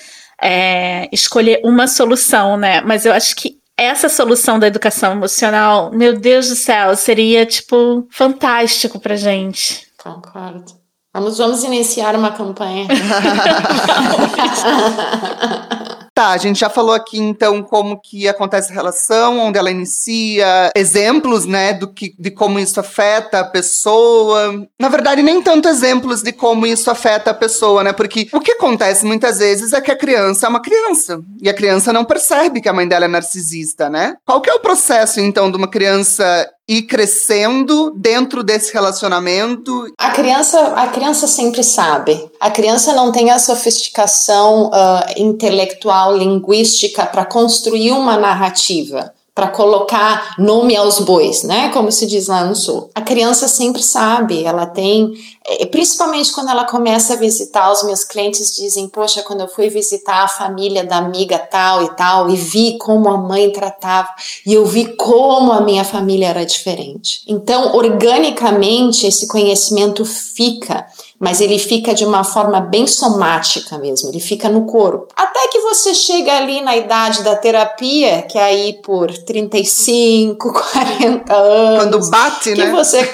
[0.40, 2.82] é, escolher uma solução, né?
[2.82, 8.08] Mas eu acho que essa solução da educação emocional, meu Deus do céu, seria, tipo,
[8.10, 9.86] fantástico pra gente.
[10.02, 10.80] Concordo.
[11.14, 12.88] Vamos, vamos iniciar uma campanha.
[16.14, 20.70] Tá, a gente já falou aqui então como que acontece a relação, onde ela inicia,
[20.76, 24.66] exemplos, né, do que, de como isso afeta a pessoa.
[24.78, 27.94] Na verdade, nem tanto exemplos de como isso afeta a pessoa, né?
[27.94, 31.54] Porque o que acontece muitas vezes é que a criança é uma criança e a
[31.54, 34.14] criança não percebe que a mãe dela é narcisista, né?
[34.26, 36.46] Qual que é o processo então de uma criança
[36.80, 42.30] crescendo dentro desse relacionamento A criança, a criança sempre sabe.
[42.40, 50.34] A criança não tem a sofisticação ah, intelectual, linguística para construir uma narrativa, para colocar
[50.38, 51.70] nome aos bois, né?
[51.70, 52.90] Como se diz lá no sul.
[52.94, 54.44] A criança sempre sabe.
[54.44, 55.10] Ela tem,
[55.46, 59.70] eh, principalmente quando ela começa a visitar, os meus clientes dizem: Poxa, quando eu fui
[59.70, 64.08] visitar a família da amiga tal e tal e vi como a mãe tratava
[64.44, 67.22] e eu vi como a minha família era diferente.
[67.26, 70.86] Então, organicamente, esse conhecimento fica,
[71.22, 75.06] mas ele fica de uma forma bem somática mesmo, ele fica no corpo.
[75.14, 81.30] Até que você chega ali na idade da terapia, que é aí por 35, 40
[81.32, 81.78] anos.
[81.78, 82.72] quando bate, né?
[82.72, 83.08] você.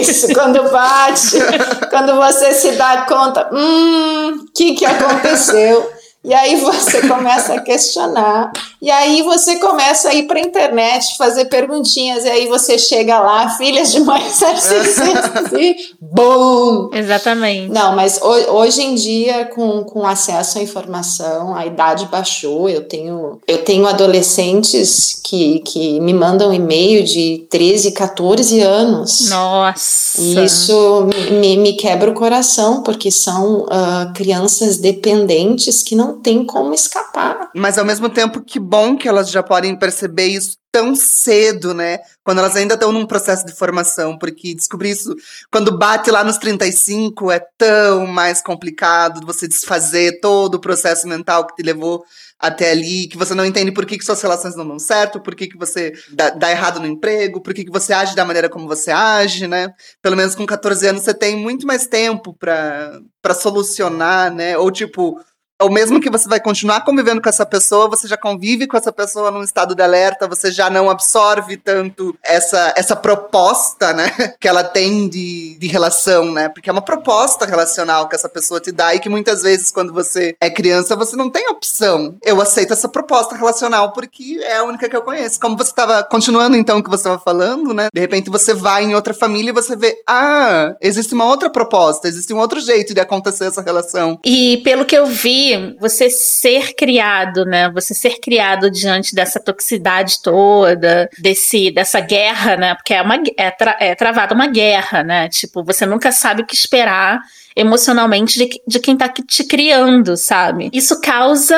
[0.00, 1.36] Isso, quando bate,
[1.90, 5.99] quando você se dá conta, hum, o que, que aconteceu?
[6.22, 8.52] E aí você começa a questionar.
[8.82, 12.24] E aí você começa a ir para a internet fazer perguntinhas.
[12.24, 16.90] E aí você chega lá, filhas de mães narcisistas, e BUM!
[16.92, 17.70] Exatamente.
[17.72, 22.68] Não, mas ho- hoje em dia, com, com acesso à informação, a idade baixou.
[22.68, 29.28] Eu tenho, eu tenho adolescentes que, que me mandam e-mail de 13, 14 anos.
[29.28, 30.20] Nossa.
[30.20, 31.06] E isso
[31.40, 36.74] me, me quebra o coração, porque são ah, crianças dependentes que não não tem como
[36.74, 37.50] escapar.
[37.54, 41.98] Mas ao mesmo tempo, que bom que elas já podem perceber isso tão cedo, né?
[42.22, 45.14] Quando elas ainda estão num processo de formação, porque descobrir isso
[45.50, 51.46] quando bate lá nos 35 é tão mais complicado você desfazer todo o processo mental
[51.46, 52.04] que te levou
[52.38, 55.34] até ali, que você não entende por que, que suas relações não dão certo, por
[55.34, 58.48] que, que você dá, dá errado no emprego, por que, que você age da maneira
[58.48, 59.74] como você age, né?
[60.00, 64.56] Pelo menos com 14 anos você tem muito mais tempo para solucionar, né?
[64.56, 65.20] Ou tipo,
[65.60, 68.90] ou mesmo que você vai continuar convivendo com essa pessoa, você já convive com essa
[68.90, 74.48] pessoa num estado de alerta, você já não absorve tanto essa, essa proposta, né, que
[74.48, 78.72] ela tem de, de relação, né, porque é uma proposta relacional que essa pessoa te
[78.72, 82.16] dá e que muitas vezes quando você é criança, você não tem opção.
[82.24, 85.38] Eu aceito essa proposta relacional porque é a única que eu conheço.
[85.38, 88.84] Como você estava, continuando então o que você estava falando, né, de repente você vai
[88.84, 92.94] em outra família e você vê, ah, existe uma outra proposta, existe um outro jeito
[92.94, 94.18] de acontecer essa relação.
[94.24, 97.70] E pelo que eu vi, você ser criado, né?
[97.70, 102.74] Você ser criado diante dessa toxicidade toda, desse, dessa guerra, né?
[102.74, 105.28] Porque é, uma, é, tra, é travada uma guerra, né?
[105.28, 107.20] Tipo, você nunca sabe o que esperar
[107.56, 110.70] emocionalmente de, de quem tá te criando, sabe?
[110.72, 111.56] Isso causa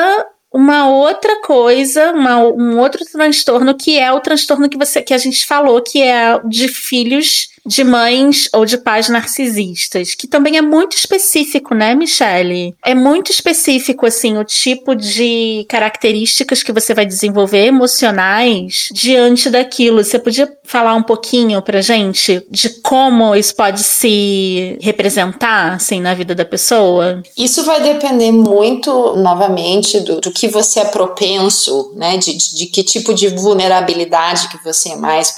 [0.53, 5.17] uma outra coisa, uma, um outro transtorno que é o transtorno que você que a
[5.17, 10.61] gente falou, que é de filhos de mães ou de pais narcisistas, que também é
[10.61, 12.75] muito específico, né, Michelle?
[12.83, 20.03] É muito específico, assim, o tipo de características que você vai desenvolver emocionais diante daquilo.
[20.03, 26.13] Você podia falar um pouquinho pra gente de como isso pode se representar, assim, na
[26.13, 27.21] vida da pessoa?
[27.37, 32.65] Isso vai depender muito, novamente, do, do que você é propenso, né, de, de, de
[32.67, 35.33] que tipo de vulnerabilidade que você é mais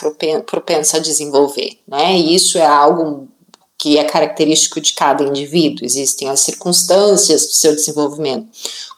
[0.46, 2.15] propenso a desenvolver, né?
[2.16, 3.28] E isso é algo
[3.78, 8.48] que é característico de cada indivíduo, existem as circunstâncias do seu desenvolvimento.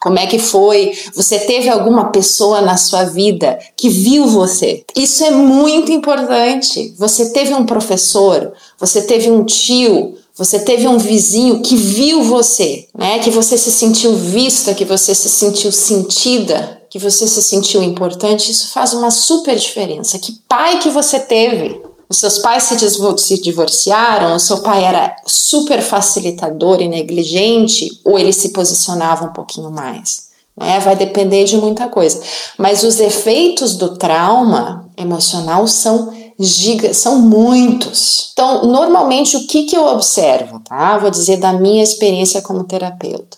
[0.00, 0.96] Como é que foi?
[1.14, 4.84] Você teve alguma pessoa na sua vida que viu você?
[4.96, 6.94] Isso é muito importante.
[6.96, 12.86] Você teve um professor, você teve um tio, você teve um vizinho que viu você,
[12.96, 13.18] né?
[13.18, 18.50] Que você se sentiu vista, que você se sentiu sentida, que você se sentiu importante.
[18.50, 20.18] Isso faz uma super diferença.
[20.18, 21.87] Que pai que você teve?
[22.08, 28.32] Os seus pais se divorciaram, o seu pai era super facilitador e negligente, ou ele
[28.32, 30.28] se posicionava um pouquinho mais.
[30.56, 30.80] Né?
[30.80, 32.20] Vai depender de muita coisa.
[32.56, 38.30] Mas os efeitos do trauma emocional são giga, são muitos.
[38.32, 40.60] Então, normalmente, o que, que eu observo?
[40.60, 40.96] Tá?
[40.96, 43.36] Vou dizer da minha experiência como terapeuta.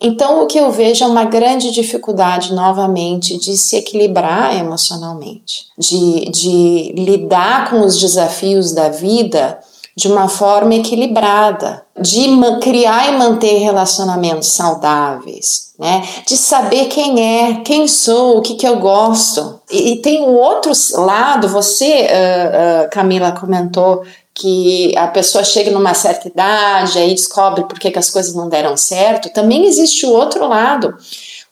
[0.00, 6.30] Então, o que eu vejo é uma grande dificuldade, novamente, de se equilibrar emocionalmente, de,
[6.30, 9.58] de lidar com os desafios da vida
[9.96, 12.26] de uma forma equilibrada, de
[12.62, 16.02] criar e manter relacionamentos saudáveis, né?
[16.26, 19.60] De saber quem é, quem sou, o que, que eu gosto.
[19.70, 24.02] E, e tem um outro lado, você, uh, uh, Camila, comentou
[24.40, 28.48] que a pessoa chega numa certa idade, aí descobre por que, que as coisas não
[28.48, 30.94] deram certo, também existe o outro lado.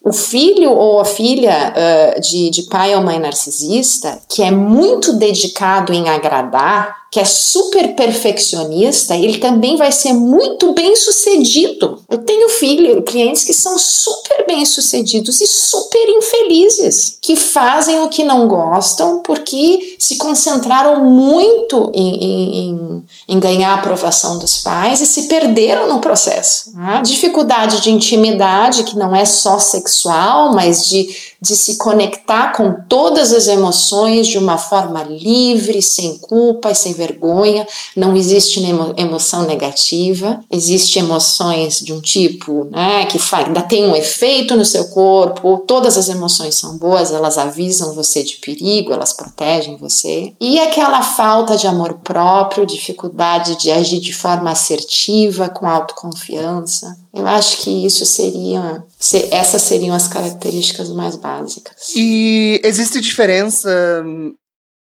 [0.03, 5.12] O filho ou a filha uh, de, de pai ou mãe narcisista, que é muito
[5.12, 12.03] dedicado em agradar, que é super perfeccionista, ele também vai ser muito bem sucedido.
[12.09, 18.09] Eu tenho filho, clientes que são super bem sucedidos e super infelizes, que fazem o
[18.09, 25.01] que não gostam porque se concentraram muito em, em, em ganhar a aprovação dos pais
[25.01, 26.77] e se perderam no processo.
[26.77, 27.01] Né?
[27.05, 31.09] Dificuldade de intimidade, que não é só sexual, mas de
[31.41, 36.93] de se conectar com todas as emoções de uma forma livre, sem culpa e sem
[36.93, 37.66] vergonha.
[37.97, 38.61] Não existe
[38.97, 44.86] emoção negativa, existe emoções de um tipo, né, que ainda tem um efeito no seu
[44.89, 45.64] corpo.
[45.66, 50.32] Todas as emoções são boas, elas avisam você de perigo, elas protegem você.
[50.41, 56.97] E aquela falta de amor próprio, dificuldade de agir de forma assertiva, com autoconfiança.
[57.19, 58.85] Eu acho que isso seria,
[59.33, 61.93] essas seriam as características mais básicas.
[61.97, 64.05] E existe diferença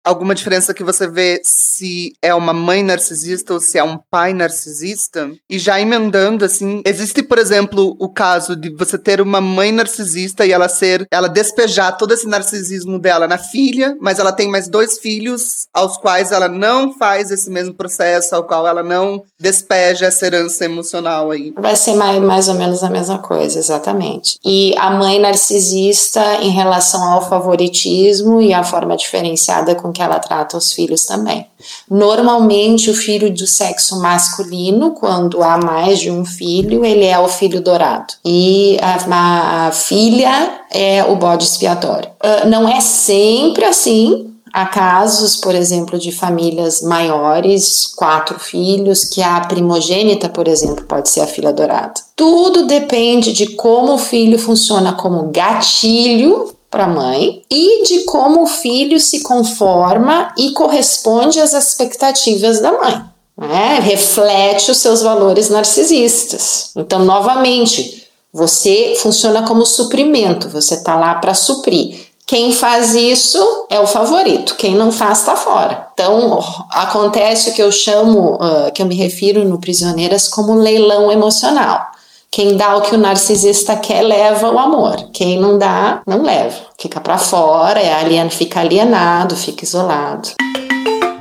[0.04, 4.34] alguma diferença que você vê se é uma mãe narcisista ou se é um pai
[4.34, 5.30] narcisista?
[5.48, 10.44] E já emendando, assim, existe, por exemplo, o caso de você ter uma mãe narcisista
[10.44, 14.68] e ela ser, ela despejar todo esse narcisismo dela na filha, mas ela tem mais
[14.68, 20.06] dois filhos aos quais ela não faz esse mesmo processo, ao qual ela não despeja
[20.06, 21.52] essa herança emocional aí.
[21.56, 24.38] Vai ser mais, mais ou menos a mesma coisa, exatamente.
[24.44, 30.18] E a mãe narcisista em relação ao favoritismo e a forma diferenciada com que ela
[30.18, 31.46] trata os filhos também.
[31.90, 37.28] Normalmente, o filho do sexo masculino, quando há mais de um filho, ele é o
[37.28, 38.12] filho dourado.
[38.22, 42.10] E a, a filha é o bode expiatório.
[42.22, 49.20] Uh, não é sempre assim, Há casos, por exemplo, de famílias maiores, quatro filhos, que
[49.20, 51.94] a primogênita, por exemplo, pode ser a filha dourada.
[52.14, 58.42] Tudo depende de como o filho funciona como gatilho para a mãe e de como
[58.42, 63.00] o filho se conforma e corresponde às expectativas da mãe.
[63.38, 63.78] Né?
[63.80, 66.72] Reflete os seus valores narcisistas.
[66.76, 72.08] Então, novamente, você funciona como suprimento, você está lá para suprir.
[72.26, 75.88] Quem faz isso é o favorito, quem não faz está fora.
[75.92, 81.12] Então acontece o que eu chamo, uh, que eu me refiro no Prisioneiras como leilão
[81.12, 81.93] emocional.
[82.34, 84.96] Quem dá o que o narcisista quer leva o amor.
[85.12, 86.66] Quem não dá, não leva.
[86.76, 90.30] Fica para fora, é alien, fica alienado, fica isolado.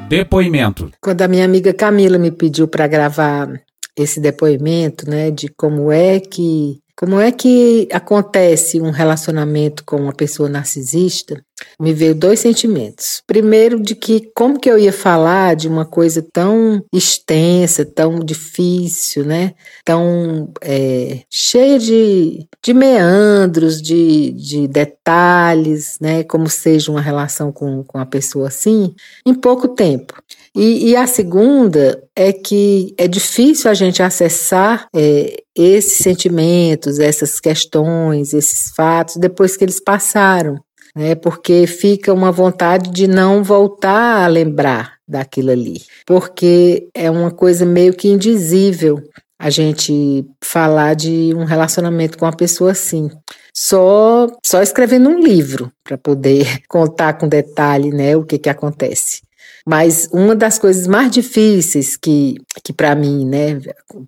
[0.09, 0.89] Depoimento.
[0.99, 3.47] Quando a minha amiga Camila me pediu para gravar
[3.95, 10.13] esse depoimento, né, de como é que como é que acontece um relacionamento com uma
[10.13, 11.43] pessoa narcisista?
[11.79, 13.21] Me veio dois sentimentos.
[13.25, 19.25] Primeiro, de que como que eu ia falar de uma coisa tão extensa, tão difícil,
[19.25, 19.53] né?
[19.83, 26.23] Tão é, cheia de, de meandros, de, de detalhes, né?
[26.23, 28.93] Como seja uma relação com, com a pessoa assim,
[29.25, 30.13] em pouco tempo.
[30.55, 37.39] E, e, a segunda é que é difícil a gente acessar é, esses sentimentos, essas
[37.39, 40.59] questões, esses fatos, depois que eles passaram,
[40.95, 41.15] né?
[41.15, 47.65] Porque fica uma vontade de não voltar a lembrar daquilo ali, porque é uma coisa
[47.65, 49.01] meio que indizível
[49.39, 53.09] a gente falar de um relacionamento com uma pessoa assim.
[53.53, 59.21] Só, só escrevendo um livro para poder contar com detalhe, né, o que que acontece.
[59.65, 63.61] Mas uma das coisas mais difíceis que, que para mim, né,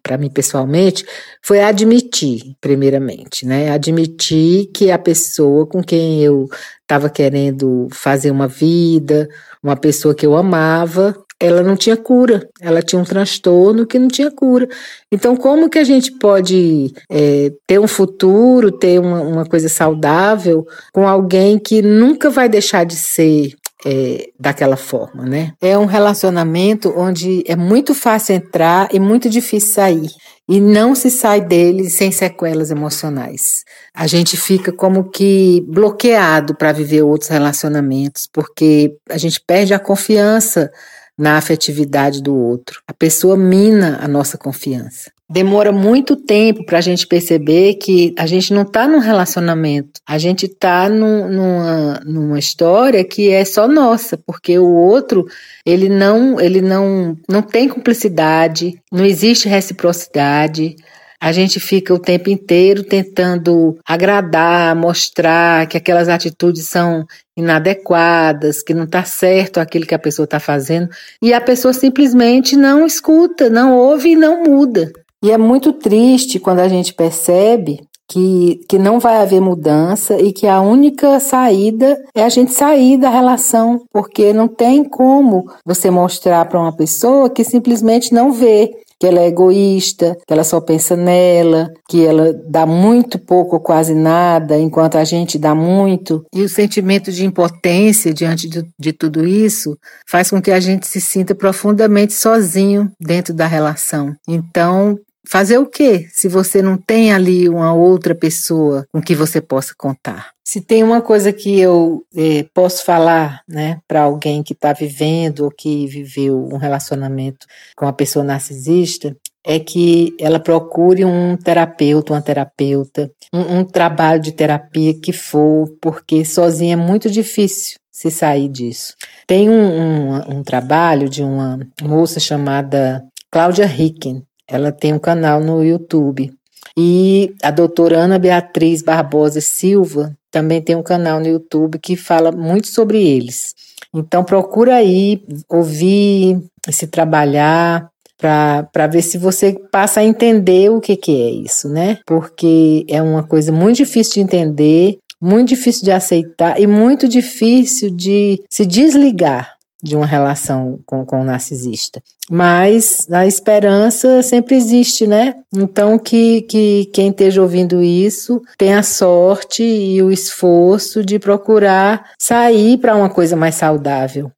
[0.03, 1.05] para mim pessoalmente,
[1.41, 6.47] foi admitir, primeiramente, né, admitir que a pessoa com quem eu
[6.81, 9.29] estava querendo fazer uma vida,
[9.63, 14.07] uma pessoa que eu amava, ela não tinha cura, ela tinha um transtorno que não
[14.07, 14.67] tinha cura.
[15.11, 20.65] Então, como que a gente pode é, ter um futuro, ter uma, uma coisa saudável
[20.93, 23.53] com alguém que nunca vai deixar de ser
[23.85, 25.53] é, daquela forma, né?
[25.61, 30.09] É um relacionamento onde é muito fácil entrar e muito difícil sair.
[30.49, 33.63] E não se sai dele sem sequelas emocionais.
[33.93, 39.79] A gente fica como que bloqueado para viver outros relacionamentos, porque a gente perde a
[39.79, 40.71] confiança
[41.17, 42.81] na afetividade do outro.
[42.87, 45.14] A pessoa mina a nossa confiança.
[45.27, 50.19] Demora muito tempo para a gente perceber que a gente não está num relacionamento, a
[50.19, 55.25] gente está num, numa, numa história que é só nossa, porque o outro
[55.65, 60.75] ele não ele não não tem cumplicidade, não existe reciprocidade.
[61.19, 67.03] A gente fica o tempo inteiro tentando agradar, mostrar que aquelas atitudes são
[67.35, 70.87] inadequadas, que não está certo aquilo que a pessoa está fazendo,
[71.19, 74.91] e a pessoa simplesmente não escuta, não ouve e não muda.
[75.25, 80.31] E é muito triste quando a gente percebe que, que não vai haver mudança e
[80.31, 85.89] que a única saída é a gente sair da relação, porque não tem como você
[85.89, 88.69] mostrar para uma pessoa que simplesmente não vê
[88.99, 93.59] que ela é egoísta, que ela só pensa nela, que ela dá muito pouco ou
[93.59, 96.23] quase nada, enquanto a gente dá muito.
[96.31, 99.75] E o sentimento de impotência diante de, de tudo isso
[100.07, 104.13] faz com que a gente se sinta profundamente sozinho dentro da relação.
[104.27, 104.95] Então,
[105.27, 109.73] Fazer o quê se você não tem ali uma outra pessoa com que você possa
[109.77, 110.31] contar?
[110.43, 115.41] Se tem uma coisa que eu eh, posso falar né, para alguém que está vivendo
[115.41, 119.15] ou que viveu um relacionamento com uma pessoa narcisista,
[119.45, 125.69] é que ela procure um terapeuta, uma terapeuta, um, um trabalho de terapia que for,
[125.79, 128.93] porque sozinha é muito difícil se sair disso.
[129.27, 135.39] Tem um, um, um trabalho de uma moça chamada Cláudia Ricken, ela tem um canal
[135.39, 136.33] no YouTube.
[136.77, 142.31] E a doutora Ana Beatriz Barbosa Silva também tem um canal no YouTube que fala
[142.31, 143.55] muito sobre eles.
[143.93, 150.95] Então procura aí ouvir, se trabalhar, para ver se você passa a entender o que,
[150.95, 151.99] que é isso, né?
[152.05, 157.89] Porque é uma coisa muito difícil de entender, muito difícil de aceitar e muito difícil
[157.89, 159.54] de se desligar
[159.85, 162.01] de uma relação com, com o narcisista.
[162.27, 165.35] Mas a esperança sempre existe, né?
[165.53, 172.13] Então que, que quem esteja ouvindo isso tenha a sorte e o esforço de procurar
[172.19, 174.31] sair para uma coisa mais saudável,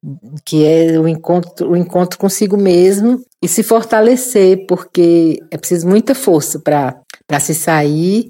[0.44, 6.14] que é o encontro, o encontro consigo mesmo e se fortalecer, porque é preciso muita
[6.14, 8.28] força para se sair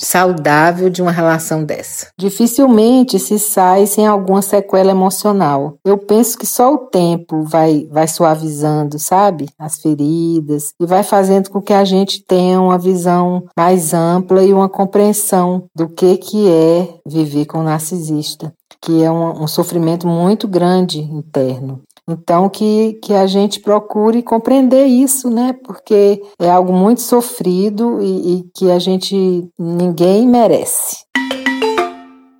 [0.00, 2.08] saudável de uma relação dessa.
[2.18, 5.78] Dificilmente se sai sem alguma sequela emocional.
[5.84, 9.48] Eu penso que só o tempo vai, vai suavizando, sabe?
[9.58, 14.52] As feridas e vai fazendo com que a gente tenha uma visão mais ampla e
[14.52, 20.06] uma compreensão do que, que é viver com um narcisista, que é um, um sofrimento
[20.06, 21.82] muito grande interno.
[22.08, 25.54] Então, que, que a gente procure compreender isso, né?
[25.64, 30.98] Porque é algo muito sofrido e, e que a gente, ninguém merece.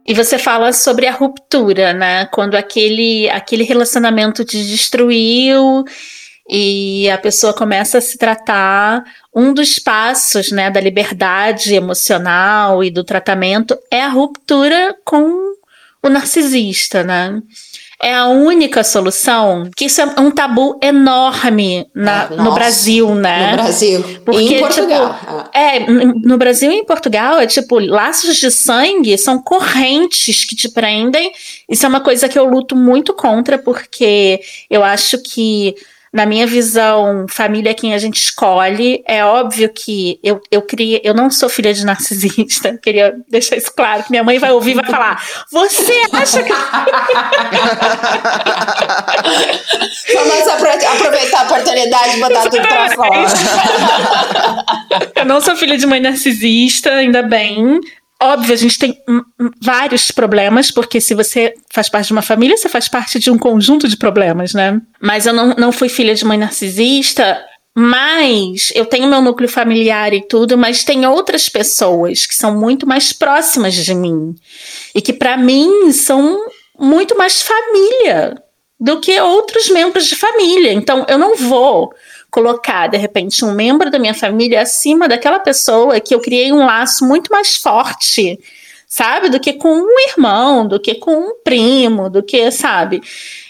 [0.07, 2.27] E você fala sobre a ruptura, né?
[2.27, 5.85] Quando aquele, aquele relacionamento te destruiu
[6.49, 9.03] e a pessoa começa a se tratar.
[9.35, 15.55] Um dos passos, né, da liberdade emocional e do tratamento é a ruptura com
[16.03, 17.43] o narcisista, né?
[18.03, 23.51] É a única solução, que isso é um tabu enorme na, é, no Brasil, né?
[23.53, 24.05] No Brasil.
[24.25, 25.15] Porque, e em Portugal.
[25.19, 30.55] Tipo, é, no Brasil e em Portugal, é tipo, laços de sangue são correntes que
[30.55, 31.33] te prendem.
[31.69, 35.75] Isso é uma coisa que eu luto muito contra, porque eu acho que
[36.17, 39.05] na minha visão, família é quem a gente escolhe.
[39.07, 43.71] É óbvio que eu, eu criei, eu não sou filha de narcisista, queria deixar isso
[43.77, 46.51] claro, que minha mãe vai ouvir e vai falar: Você acha que.
[50.15, 53.27] Vamos aproveitar a oportunidade e botar tudo pra fora.
[55.21, 57.79] eu não sou filha de mãe narcisista, ainda bem.
[58.21, 58.99] Óbvio, a gente tem
[59.61, 63.37] vários problemas, porque se você faz parte de uma família, você faz parte de um
[63.37, 64.81] conjunto de problemas, né?
[65.01, 67.39] Mas eu não, não fui filha de mãe narcisista,
[67.75, 72.87] mas eu tenho meu núcleo familiar e tudo, mas tem outras pessoas que são muito
[72.87, 74.35] mais próximas de mim
[74.95, 76.39] e que para mim são
[76.79, 78.43] muito mais família
[78.81, 80.73] do que outros membros de família.
[80.73, 81.93] Então eu não vou
[82.31, 86.65] colocar, de repente, um membro da minha família acima daquela pessoa que eu criei um
[86.65, 88.39] laço muito mais forte,
[88.89, 89.29] sabe?
[89.29, 93.03] Do que com um irmão, do que com um primo, do que, sabe?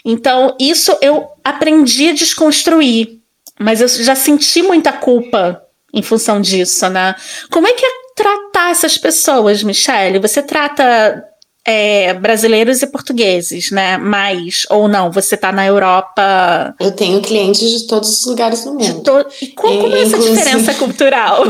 [0.05, 3.19] Então, isso eu aprendi a desconstruir,
[3.59, 5.61] mas eu já senti muita culpa
[5.93, 7.15] em função disso, né?
[7.49, 10.19] Como é que é tratar essas pessoas, Michelle?
[10.19, 11.23] Você trata
[11.69, 13.97] é, brasileiros e portugueses, né?
[13.97, 16.73] Mas, ou não, você está na Europa.
[16.79, 19.01] Eu tenho clientes de todos os lugares do mundo.
[19.01, 19.25] To...
[19.41, 21.43] E como, como é essa diferença cultural?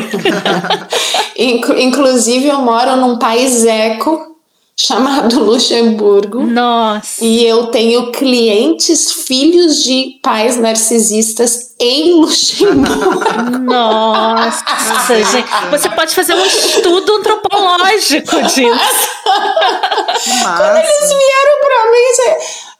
[1.37, 4.36] Inclusive, eu moro num país eco
[4.79, 6.43] chamado Luxemburgo.
[6.43, 7.23] Nossa.
[7.23, 13.59] E eu tenho clientes filhos de pais narcisistas em Luxemburgo.
[13.63, 15.49] Nossa, gente.
[15.71, 19.07] Você pode fazer um estudo antropológico disso.
[19.23, 22.05] Quando eles vieram para mim,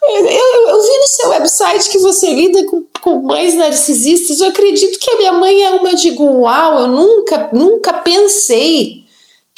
[0.10, 4.40] eu, eu, eu, vi no seu website que você lida com, com mães narcisistas.
[4.40, 5.90] Eu acredito que a minha mãe é uma.
[5.90, 9.07] Eu digo, uau, eu nunca, nunca pensei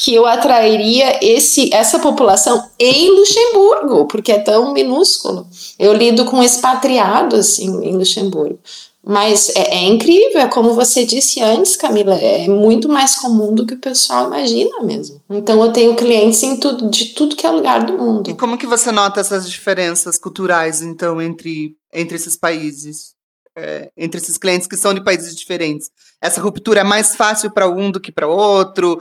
[0.02, 5.45] que eu atrairia esse, essa população em Luxemburgo, porque é tão minúsculo.
[5.78, 8.58] Eu lido com expatriados em, em Luxemburgo.
[9.06, 13.66] Mas é, é, incrível, é como você disse antes, Camila, é muito mais comum do
[13.66, 15.22] que o pessoal imagina mesmo.
[15.30, 18.30] Então eu tenho clientes em tudo, de tudo que é lugar do mundo.
[18.30, 23.16] E como que você nota essas diferenças culturais, então, entre, entre esses países?
[23.54, 25.89] É, entre esses clientes que são de países diferentes?
[26.22, 28.97] Essa ruptura é mais fácil para um do que para outro?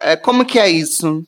[0.00, 1.22] É, como que é isso?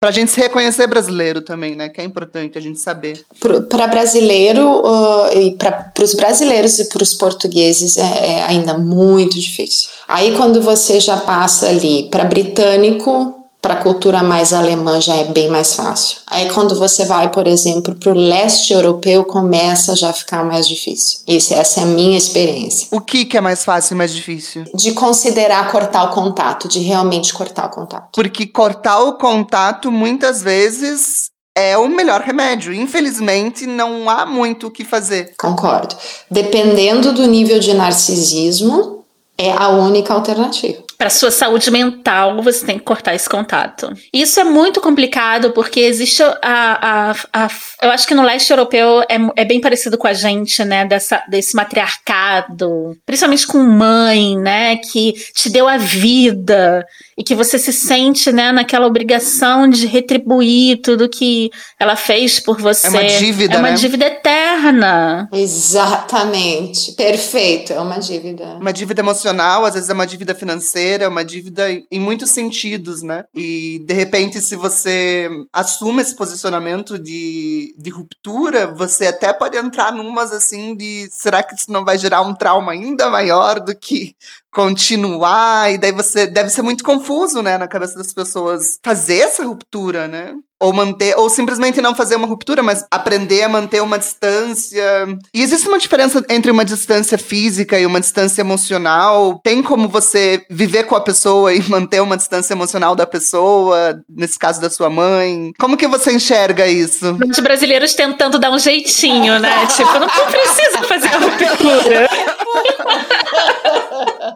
[0.00, 1.88] Para a gente se reconhecer brasileiro também, né?
[1.88, 3.24] Que é importante a gente saber.
[3.68, 9.38] Para brasileiro, uh, e para os brasileiros e para os portugueses é, é ainda muito
[9.38, 9.88] difícil.
[10.08, 15.24] Aí quando você já passa ali para britânico, para a cultura mais alemã já é
[15.24, 16.18] bem mais fácil.
[16.26, 20.66] Aí quando você vai, por exemplo, para o leste europeu, começa já a ficar mais
[20.66, 21.20] difícil.
[21.28, 22.88] Isso, essa é a minha experiência.
[22.90, 24.64] O que, que é mais fácil e mais difícil?
[24.74, 28.08] De considerar cortar o contato, de realmente cortar o contato.
[28.12, 32.74] Porque cortar o contato muitas vezes é o melhor remédio.
[32.74, 35.34] Infelizmente, não há muito o que fazer.
[35.38, 35.94] Concordo.
[36.28, 39.04] Dependendo do nível de narcisismo,
[39.38, 43.92] é a única alternativa para sua saúde mental, você tem que cortar esse contato.
[44.12, 47.48] Isso é muito complicado porque existe a, a, a
[47.82, 51.20] eu acho que no leste europeu é, é, bem parecido com a gente, né, dessa,
[51.28, 56.86] desse matriarcado, principalmente com mãe, né, que te deu a vida
[57.18, 61.50] e que você se sente, né, naquela obrigação de retribuir tudo que
[61.80, 62.86] ela fez por você.
[62.86, 63.74] É uma dívida, É uma né?
[63.74, 65.28] dívida eterna eterna.
[65.32, 66.92] Exatamente.
[66.92, 67.72] Perfeito.
[67.72, 68.44] É uma dívida.
[68.60, 73.24] Uma dívida emocional, às vezes é uma dívida financeira, uma dívida em muitos sentidos, né?
[73.34, 79.92] E de repente, se você assume esse posicionamento de, de ruptura, você até pode entrar
[79.92, 84.14] numas assim de será que isso não vai gerar um trauma ainda maior do que
[84.52, 85.72] continuar?
[85.72, 90.06] E daí você deve ser muito confuso, né, na cabeça das pessoas fazer essa ruptura,
[90.06, 90.34] né?
[90.62, 95.08] ou manter, ou simplesmente não fazer uma ruptura, mas aprender a manter uma distância.
[95.34, 99.40] E existe uma diferença entre uma distância física e uma distância emocional?
[99.42, 104.38] Tem como você viver com a pessoa e manter uma distância emocional da pessoa, nesse
[104.38, 105.52] caso da sua mãe?
[105.58, 107.18] Como que você enxerga isso?
[107.28, 109.66] Os brasileiros tentando dar um jeitinho, né?
[109.66, 112.08] tipo, não, não precisa fazer a ruptura.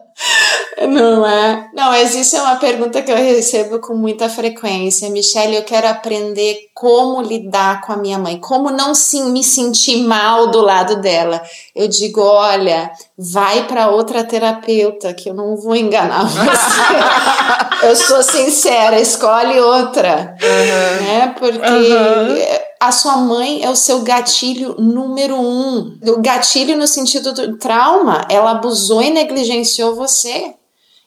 [0.89, 1.69] Não é?
[1.75, 5.11] Não, existe uma pergunta que eu recebo com muita frequência.
[5.11, 10.05] Michelle, eu quero aprender como lidar com a minha mãe, como não sim, me sentir
[10.05, 11.43] mal do lado dela.
[11.75, 17.87] Eu digo, olha, vai para outra terapeuta, que eu não vou enganar você.
[17.87, 20.37] eu sou sincera, escolhe outra.
[20.43, 21.07] Uhum.
[21.07, 21.35] Né?
[21.39, 21.59] Porque.
[21.59, 25.99] Uhum a sua mãe é o seu gatilho número um.
[26.07, 30.55] O gatilho no sentido do trauma, ela abusou e negligenciou você.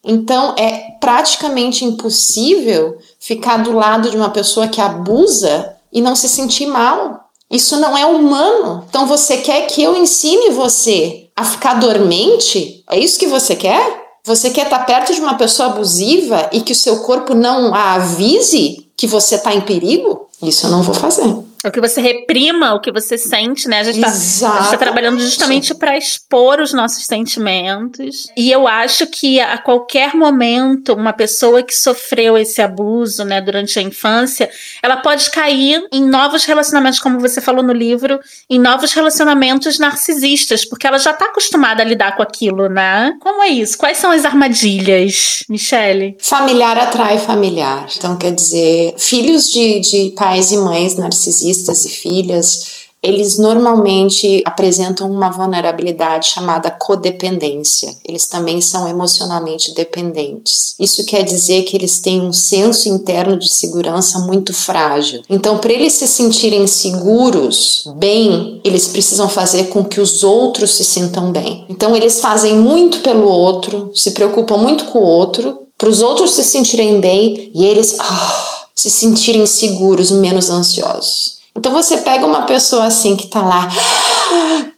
[0.03, 6.29] Então é praticamente impossível ficar do lado de uma pessoa que abusa e não se
[6.29, 7.29] sentir mal.
[7.51, 8.85] Isso não é humano.
[8.89, 12.83] Então você quer que eu ensine você a ficar dormente?
[12.89, 14.07] É isso que você quer?
[14.23, 17.93] Você quer estar perto de uma pessoa abusiva e que o seu corpo não a
[17.95, 20.27] avise que você está em perigo?
[20.41, 21.48] Isso eu não vou fazer.
[21.65, 23.81] O que você reprima, o que você sente, né?
[23.81, 28.29] A gente está tá trabalhando justamente para expor os nossos sentimentos.
[28.37, 33.77] E eu acho que a qualquer momento, uma pessoa que sofreu esse abuso, né, durante
[33.77, 34.49] a infância,
[34.81, 40.63] ela pode cair em novos relacionamentos, como você falou no livro, em novos relacionamentos narcisistas,
[40.63, 43.13] porque ela já está acostumada a lidar com aquilo, né?
[43.19, 43.77] Como é isso?
[43.77, 46.15] Quais são as armadilhas, Michele?
[46.21, 47.85] Familiar atrai familiar.
[47.97, 51.48] Então, quer dizer, filhos de, de pais e mães narcisistas
[51.85, 57.95] e filhas, eles normalmente apresentam uma vulnerabilidade chamada codependência.
[58.05, 60.75] Eles também são emocionalmente dependentes.
[60.77, 65.21] Isso quer dizer que eles têm um senso interno de segurança muito frágil.
[65.29, 70.83] Então, para eles se sentirem seguros, bem, eles precisam fazer com que os outros se
[70.83, 71.65] sintam bem.
[71.69, 76.31] Então, eles fazem muito pelo outro, se preocupam muito com o outro, para os outros
[76.31, 81.38] se sentirem bem e eles ah, se sentirem seguros, menos ansiosos.
[81.59, 83.67] Então você pega uma pessoa assim que tá lá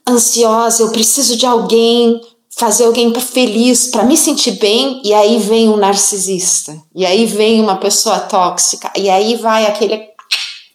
[0.09, 2.19] ansiosa, eu preciso de alguém,
[2.57, 6.75] fazer alguém feliz para me sentir bem, e aí vem um narcisista.
[6.95, 10.09] E aí vem uma pessoa tóxica, e aí vai aquele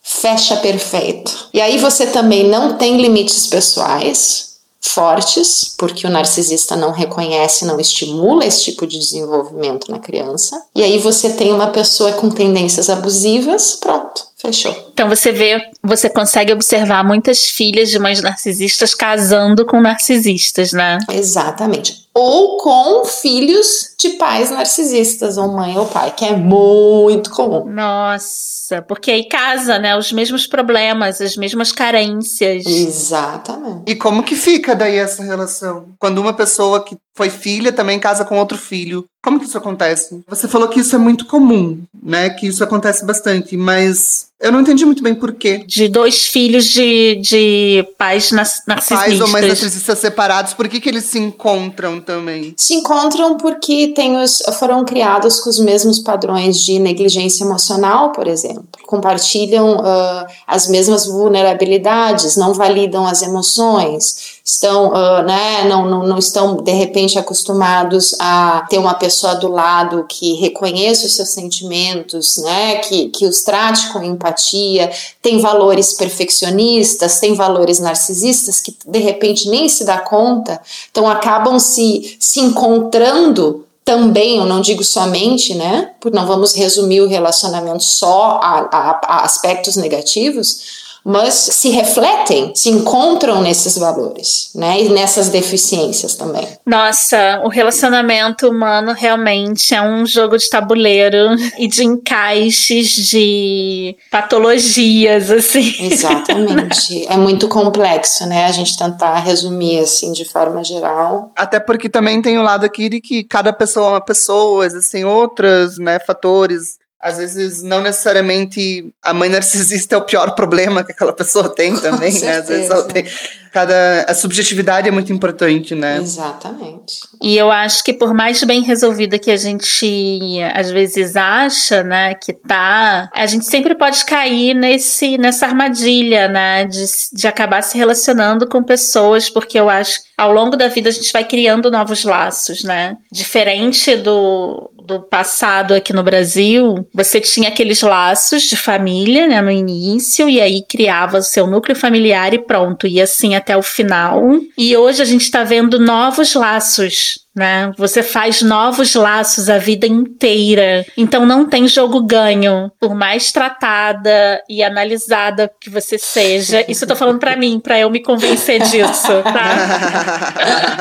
[0.01, 1.49] fecha perfeito.
[1.53, 7.81] E aí você também não tem limites pessoais fortes, porque o narcisista não reconhece, não
[7.81, 10.63] estimula esse tipo de desenvolvimento na criança.
[10.73, 14.91] E aí você tem uma pessoa com tendências abusivas, pronto Fechou.
[14.93, 20.99] Então você vê, você consegue observar muitas filhas de mães narcisistas casando com narcisistas, né?
[21.11, 22.07] Exatamente.
[22.12, 27.64] Ou com filhos de pais narcisistas, ou mãe ou pai, que é muito comum.
[27.64, 29.97] Nossa, porque aí casa, né?
[29.97, 32.66] Os mesmos problemas, as mesmas carências.
[32.66, 33.84] Exatamente.
[33.87, 35.95] E como que fica daí essa relação?
[35.99, 39.07] Quando uma pessoa que foi filha também casa com outro filho.
[39.25, 40.23] Como que isso acontece?
[40.29, 42.31] Você falou que isso é muito comum, né?
[42.31, 45.64] Que isso acontece bastante, mas eu não entendi muito bem por quê.
[45.67, 48.87] De dois filhos de, de pais narcisistas.
[48.87, 52.55] Pais ou mães narcisistas separados, por que, que eles se encontram também?
[52.57, 58.29] Se encontram porque tem os, foram criados com os mesmos padrões de negligência emocional, por
[58.29, 58.69] exemplo.
[58.85, 66.18] Compartilham uh, as mesmas vulnerabilidades, não validam as emoções, estão, uh, né, não, não, não
[66.18, 72.36] estão, de repente, acostumados a ter uma pessoa do lado que reconheça os seus sentimentos,
[72.36, 74.88] né, que, que os trate com empatia
[75.20, 80.61] tem valores perfeccionistas, tem valores narcisistas que de repente nem se dá conta,
[80.92, 85.92] então acabam se, se encontrando também, eu não digo somente, né?
[86.01, 92.53] Porque não vamos resumir o relacionamento só a, a, a aspectos negativos, mas se refletem,
[92.53, 94.83] se encontram nesses valores, né?
[94.83, 96.49] E nessas deficiências também.
[96.67, 105.31] Nossa, o relacionamento humano realmente é um jogo de tabuleiro e de encaixes de patologias,
[105.31, 105.77] assim.
[105.79, 107.07] Exatamente.
[107.09, 108.47] é muito complexo, né?
[108.47, 111.31] A gente tentar resumir assim de forma geral.
[111.37, 115.05] Até porque também tem o lado aqui de que cada pessoa é uma pessoa, existem
[115.05, 120.92] outros, né, fatores às vezes não necessariamente a mãe narcisista é o pior problema que
[120.92, 122.38] aquela pessoa tem também, Com né?
[122.38, 123.05] Às vezes ela tem,
[123.53, 125.99] cada a subjetividade é muito importante, né?
[125.99, 126.94] Exatamente.
[127.22, 132.14] E eu acho que por mais bem resolvida que a gente às vezes acha, né,
[132.14, 137.76] que tá, a gente sempre pode cair nesse nessa armadilha, né, de, de acabar se
[137.76, 141.70] relacionando com pessoas, porque eu acho que ao longo da vida a gente vai criando
[141.70, 142.97] novos laços, né?
[143.12, 149.51] Diferente do, do passado aqui no Brasil, você tinha aqueles laços de família, né, no
[149.51, 154.22] início, e aí criava o seu núcleo familiar e pronto, e assim até o final.
[154.57, 157.70] E hoje a gente tá vendo novos laços, né?
[157.76, 160.87] Você faz novos laços a vida inteira.
[160.97, 166.64] Então não tem jogo ganho, por mais tratada e analisada que você seja.
[166.66, 170.78] Isso eu tô falando pra mim, pra eu me convencer disso, tá?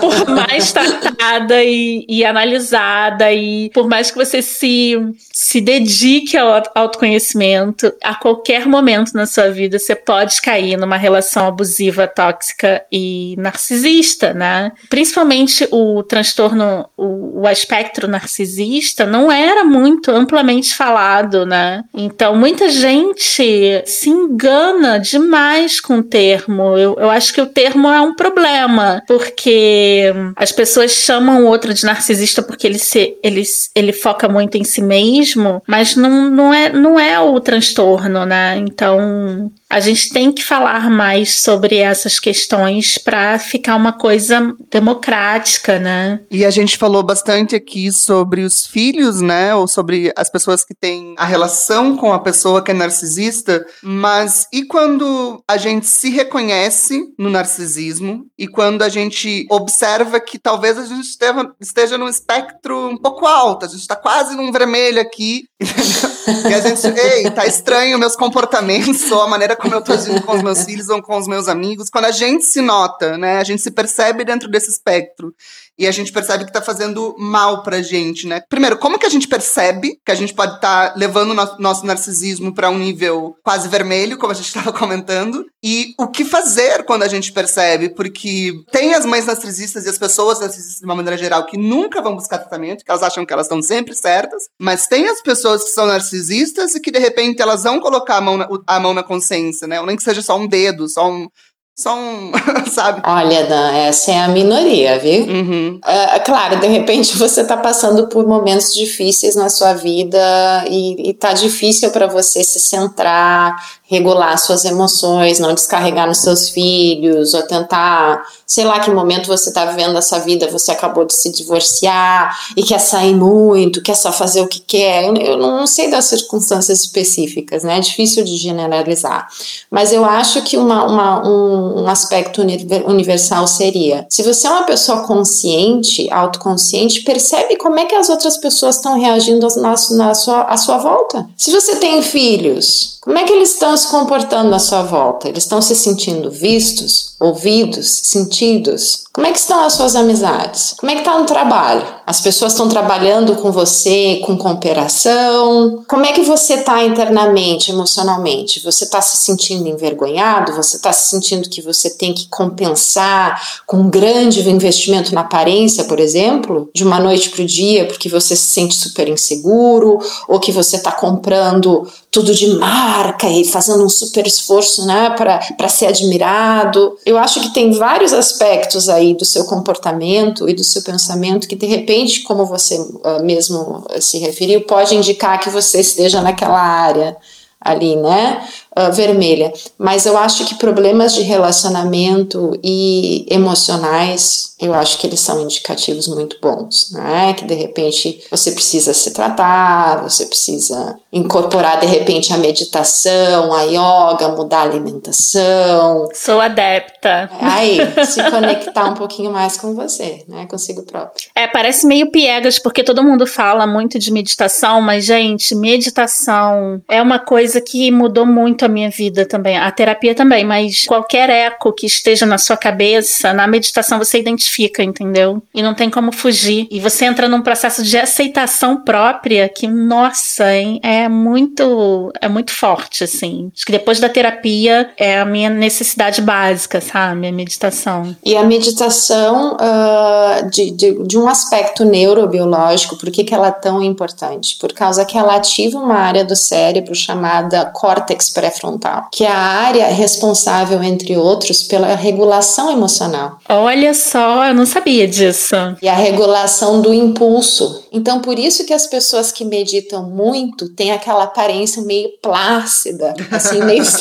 [0.00, 4.96] por mais tratada e, e analisada e por mais que você se,
[5.30, 11.46] se dedique ao autoconhecimento, a qualquer momento na sua vida você pode cair numa relação
[11.46, 14.72] abusiva, tóxica e narcisista, né?
[14.88, 21.84] Principalmente o transtorno, o, o espectro narcisista não era muito amplamente falado, né?
[21.94, 26.76] Então muita gente se engana demais com o termo.
[26.76, 31.72] Eu, eu acho que o termo é um problema, porque as pessoas chamam o outro
[31.72, 33.42] de narcisista porque ele, se, ele,
[33.74, 38.56] ele foca muito em si mesmo, mas não, não, é, não é o transtorno, né?
[38.58, 45.78] Então a gente tem que falar mais sobre essas questões para ficar uma coisa democrática,
[45.78, 46.20] né?
[46.30, 49.54] E a gente falou bastante aqui sobre os filhos, né?
[49.54, 53.64] Ou sobre as pessoas que têm a relação com a pessoa que é narcisista.
[53.82, 60.38] Mas e quando a gente se reconhece no narcisismo e quando a gente observa que
[60.38, 64.52] talvez a gente esteja, esteja num espectro um pouco alto, a gente está quase num
[64.52, 65.44] vermelho aqui?
[66.26, 70.22] E a gente, ei, tá estranho meus comportamentos ou a maneira como eu tô agindo
[70.22, 71.90] com os meus filhos ou com os meus amigos.
[71.90, 73.38] Quando a gente se nota, né?
[73.38, 75.34] A gente se percebe dentro desse espectro
[75.78, 78.42] e a gente percebe que tá fazendo mal pra gente, né?
[78.48, 81.60] Primeiro, como que a gente percebe que a gente pode estar tá levando o nosso,
[81.60, 85.44] nosso narcisismo para um nível quase vermelho, como a gente estava comentando?
[85.64, 87.88] E o que fazer quando a gente percebe?
[87.88, 92.02] Porque tem as mães narcisistas e as pessoas narcisistas de uma maneira geral que nunca
[92.02, 95.64] vão buscar tratamento, que elas acham que elas estão sempre certas, mas tem as pessoas
[95.64, 98.92] que são narcisistas e que de repente elas vão colocar a mão na, a mão
[98.92, 99.80] na consciência, né?
[99.80, 101.28] Ou nem que seja só um dedo, só um
[101.74, 102.30] só um,
[102.70, 103.00] sabe?
[103.04, 105.24] Olha, Dan, essa é a minoria, viu?
[105.24, 105.80] Uhum.
[105.84, 111.14] É, claro, de repente você tá passando por momentos difíceis na sua vida e, e
[111.14, 113.56] tá difícil para você se centrar,
[113.92, 119.50] regular suas emoções, não descarregar nos seus filhos, ou tentar, sei lá que momento você
[119.50, 124.10] está vivendo essa vida, você acabou de se divorciar e quer sair muito, quer só
[124.10, 125.04] fazer o que quer.
[125.04, 127.76] Eu, eu não sei das circunstâncias específicas, né?
[127.76, 129.28] É difícil de generalizar.
[129.70, 132.42] Mas eu acho que uma, uma, um, um aspecto
[132.86, 138.36] universal seria: se você é uma pessoa consciente, autoconsciente, percebe como é que as outras
[138.36, 141.28] pessoas estão reagindo na, na sua, à sua volta.
[141.36, 145.28] Se você tem filhos, como é que eles estão se comportando à sua volta?
[145.28, 149.02] Eles estão se sentindo vistos, ouvidos, sentidos?
[149.12, 150.74] Como é que estão as suas amizades?
[150.78, 151.84] Como é que está no trabalho?
[152.06, 155.84] As pessoas estão trabalhando com você com cooperação?
[155.88, 158.60] Como é que você está internamente, emocionalmente?
[158.60, 160.54] Você está se sentindo envergonhado?
[160.54, 165.84] Você está se sentindo que você tem que compensar com um grande investimento na aparência,
[165.84, 170.40] por exemplo, de uma noite para o dia, porque você se sente super inseguro, ou
[170.40, 175.86] que você está comprando tudo de marca e fazendo um super esforço né, para ser
[175.86, 176.96] admirado.
[177.06, 181.56] Eu acho que tem vários aspectos aí do seu comportamento e do seu pensamento que,
[181.56, 187.16] de repente, como você uh, mesmo se referiu, pode indicar que você esteja naquela área
[187.64, 188.46] ali, né?
[188.74, 189.52] Uh, vermelha.
[189.76, 196.08] Mas eu acho que problemas de relacionamento e emocionais, eu acho que eles são indicativos
[196.08, 197.34] muito bons, né?
[197.34, 203.62] Que de repente você precisa se tratar, você precisa incorporar de repente a meditação, a
[203.64, 206.08] yoga, mudar a alimentação.
[206.14, 207.28] Sou adepta.
[207.40, 210.46] Aí, se conectar um pouquinho mais com você, né?
[210.46, 211.28] Consigo próprio.
[211.34, 217.02] É, parece meio piegas, porque todo mundo fala muito de meditação, mas, gente, meditação é
[217.02, 219.56] uma coisa que mudou muito muito a minha vida também.
[219.56, 224.82] A terapia também, mas qualquer eco que esteja na sua cabeça, na meditação você identifica,
[224.82, 225.42] entendeu?
[225.54, 226.66] E não tem como fugir.
[226.70, 232.52] E você entra num processo de aceitação própria que, nossa, hein, é muito é muito
[232.52, 233.50] forte, assim.
[233.54, 237.26] Acho que depois da terapia é a minha necessidade básica, sabe?
[237.26, 238.16] A meditação.
[238.24, 243.52] E a meditação uh, de, de, de um aspecto neurobiológico, por que, que ela é
[243.52, 244.56] tão importante?
[244.58, 249.36] Por causa que ela ativa uma área do cérebro chamada córtex pré-frontal, que é a
[249.36, 253.38] área responsável, entre outros, pela regulação emocional.
[253.48, 255.54] Olha só, eu não sabia disso.
[255.80, 257.84] E a regulação do impulso.
[257.90, 263.62] Então, por isso que as pessoas que meditam muito têm aquela aparência meio plácida, assim,
[263.64, 263.82] meio.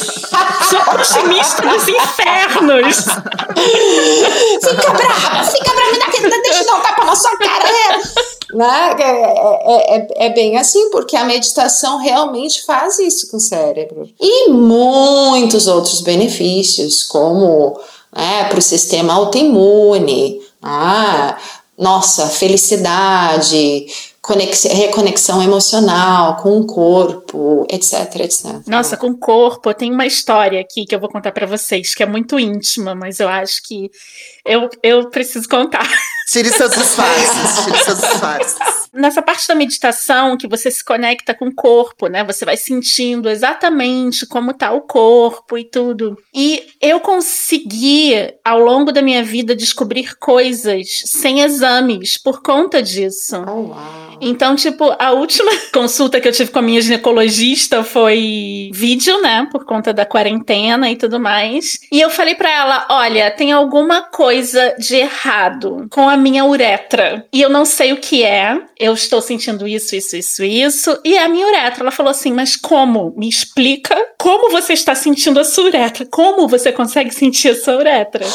[0.93, 2.97] otimista dos infernos!
[4.61, 8.30] fica brava, fica brava, deixa eu dar um tapa na sua cara, é.
[8.53, 8.95] Né?
[8.99, 14.09] É, é, é, é, bem assim, porque a meditação realmente faz isso com o cérebro.
[14.19, 17.79] E muitos outros benefícios, como
[18.15, 21.37] né, para o sistema autoimune, ah,
[21.77, 23.87] nossa, felicidade,
[24.69, 28.45] reconexão emocional com o corpo, etc, etc.
[28.67, 32.03] Nossa, com o corpo, tenho uma história aqui que eu vou contar para vocês, que
[32.03, 33.89] é muito íntima, mas eu acho que
[34.45, 35.87] eu, eu preciso contar.
[36.31, 38.80] Tire seus disfarces, tire seus disfarces.
[38.93, 42.23] Nessa parte da meditação que você se conecta com o corpo, né?
[42.25, 46.17] Você vai sentindo exatamente como tá o corpo e tudo.
[46.33, 48.13] E eu consegui,
[48.43, 53.37] ao longo da minha vida, descobrir coisas sem exames por conta disso.
[53.47, 54.11] Oh, wow.
[54.19, 59.47] Então, tipo, a última consulta que eu tive com a minha ginecologista foi vídeo, né?
[59.51, 61.79] Por conta da quarentena e tudo mais.
[61.91, 67.25] E eu falei para ela: olha, tem alguma coisa de errado com a minha uretra.
[67.33, 68.61] E eu não sei o que é.
[68.81, 70.99] Eu estou sentindo isso, isso, isso, isso.
[71.05, 73.13] E a minha uretra, ela falou assim: mas como?
[73.15, 76.03] Me explica como você está sentindo a sua uretra.
[76.07, 78.25] Como você consegue sentir a sua uretra?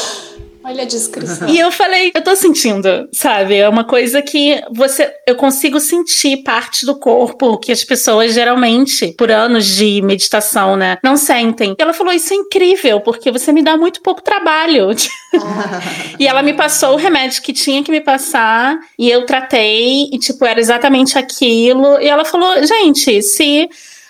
[0.67, 1.47] Olha a descrição.
[1.47, 3.55] E eu falei, eu tô sentindo, sabe?
[3.55, 9.15] É uma coisa que você, eu consigo sentir parte do corpo que as pessoas geralmente,
[9.17, 11.73] por anos de meditação, né, não sentem.
[11.79, 14.89] E ela falou, isso é incrível, porque você me dá muito pouco trabalho.
[16.19, 20.19] e ela me passou o remédio que tinha que me passar, e eu tratei, e
[20.19, 21.97] tipo, era exatamente aquilo.
[22.01, 23.69] E ela falou, gente, se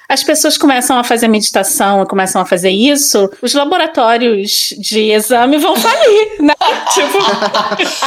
[0.09, 5.75] as pessoas começam a fazer meditação, começam a fazer isso, os laboratórios de exame vão
[5.75, 6.53] falir, né?
[6.93, 7.17] tipo,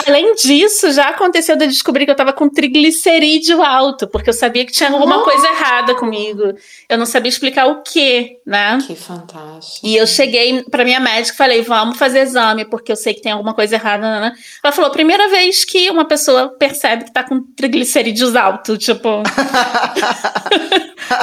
[0.06, 4.64] além disso, já aconteceu de descobrir que eu tava com triglicerídeo alto, porque eu sabia
[4.64, 6.54] que tinha alguma coisa errada comigo.
[6.88, 8.78] Eu não sabia explicar o que, né?
[8.86, 9.86] Que fantástico.
[9.86, 13.20] E eu cheguei pra minha médica e falei, vamos fazer exame, porque eu sei que
[13.22, 14.32] tem alguma coisa errada, né?
[14.62, 19.22] Ela falou, primeira vez que uma pessoa percebe que tá com triglicerídeos alto, tipo...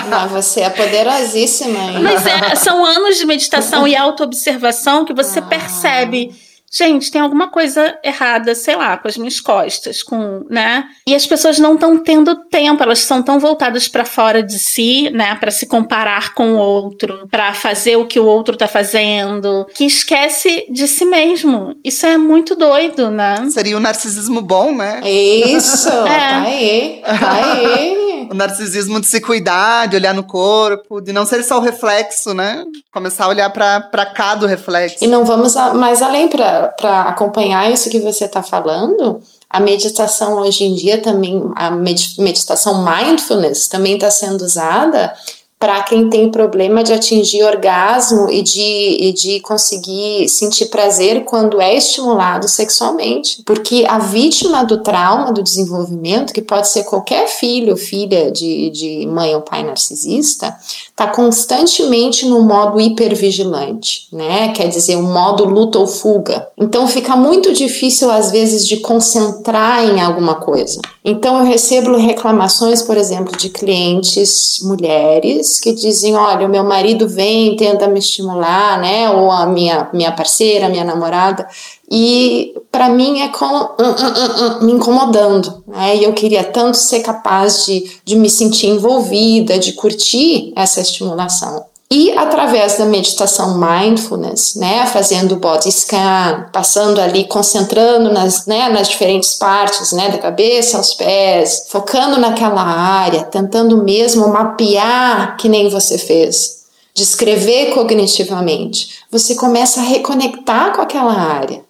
[0.09, 1.79] Não, você é poderosíssima.
[1.79, 1.99] Hein?
[2.01, 5.43] Mas é, são anos de meditação e autoobservação que você ah.
[5.43, 6.31] percebe
[6.71, 10.85] gente, tem alguma coisa errada, sei lá, com as minhas costas, com, né?
[11.07, 15.09] E as pessoas não estão tendo tempo, elas são tão voltadas para fora de si,
[15.11, 19.65] né, para se comparar com o outro, para fazer o que o outro tá fazendo,
[19.73, 21.75] que esquece de si mesmo.
[21.83, 23.47] Isso é muito doido, né?
[23.49, 25.01] Seria o um narcisismo bom, né?
[25.05, 26.03] Isso, é.
[26.03, 28.06] tá aí, tá aí.
[28.29, 32.33] O narcisismo de se cuidar, de olhar no corpo, de não ser só o reflexo,
[32.33, 32.63] né?
[32.91, 35.03] Começar a olhar para cá do reflexo.
[35.03, 40.65] E não vamos mais além para acompanhar isso que você está falando, a meditação hoje
[40.65, 45.13] em dia também, a meditação mindfulness também está sendo usada
[45.59, 51.59] para quem tem problema de atingir orgasmo e de, e de conseguir sentir prazer quando
[51.59, 53.41] é estimulado sexualmente.
[53.43, 58.69] Porque a vítima do trauma do desenvolvimento, que pode ser qualquer filho ou filha de,
[58.69, 60.55] de mãe ou pai narcisista,
[60.89, 64.49] está constantemente no modo hipervigilante, né?
[64.49, 66.47] Quer dizer, um modo luta ou fuga.
[66.55, 70.79] Então fica muito difícil, às vezes, de concentrar em alguma coisa.
[71.03, 77.07] Então eu recebo reclamações, por exemplo, de clientes mulheres que dizem: olha, o meu marido
[77.07, 79.09] vem, tenta me estimular, né?
[79.09, 81.47] Ou a minha, minha parceira, minha namorada,
[81.89, 85.95] e para mim é com, uh, uh, uh, me incomodando, né?
[85.95, 91.65] E eu queria tanto ser capaz de, de me sentir envolvida, de curtir essa estimulação.
[91.89, 98.89] E através da meditação mindfulness, né, fazendo body scan, passando ali, concentrando nas, né, nas
[98.89, 105.69] diferentes partes, né, da cabeça aos pés, focando naquela área, tentando mesmo mapear que nem
[105.69, 111.61] você fez, descrever cognitivamente, você começa a reconectar com aquela área.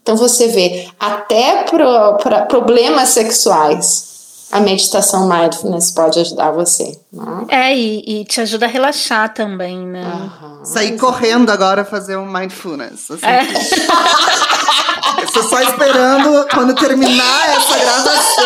[0.00, 4.13] Então você vê até para problemas sexuais
[4.54, 6.96] a meditação mindfulness pode ajudar você.
[7.12, 7.44] Né?
[7.48, 10.04] É, e, e te ajuda a relaxar também, né?
[10.04, 10.64] Aham.
[10.64, 13.10] Sair correndo agora fazer um mindfulness.
[13.10, 13.42] Assim, É.
[15.22, 18.44] Eu tô só esperando quando terminar essa gravação.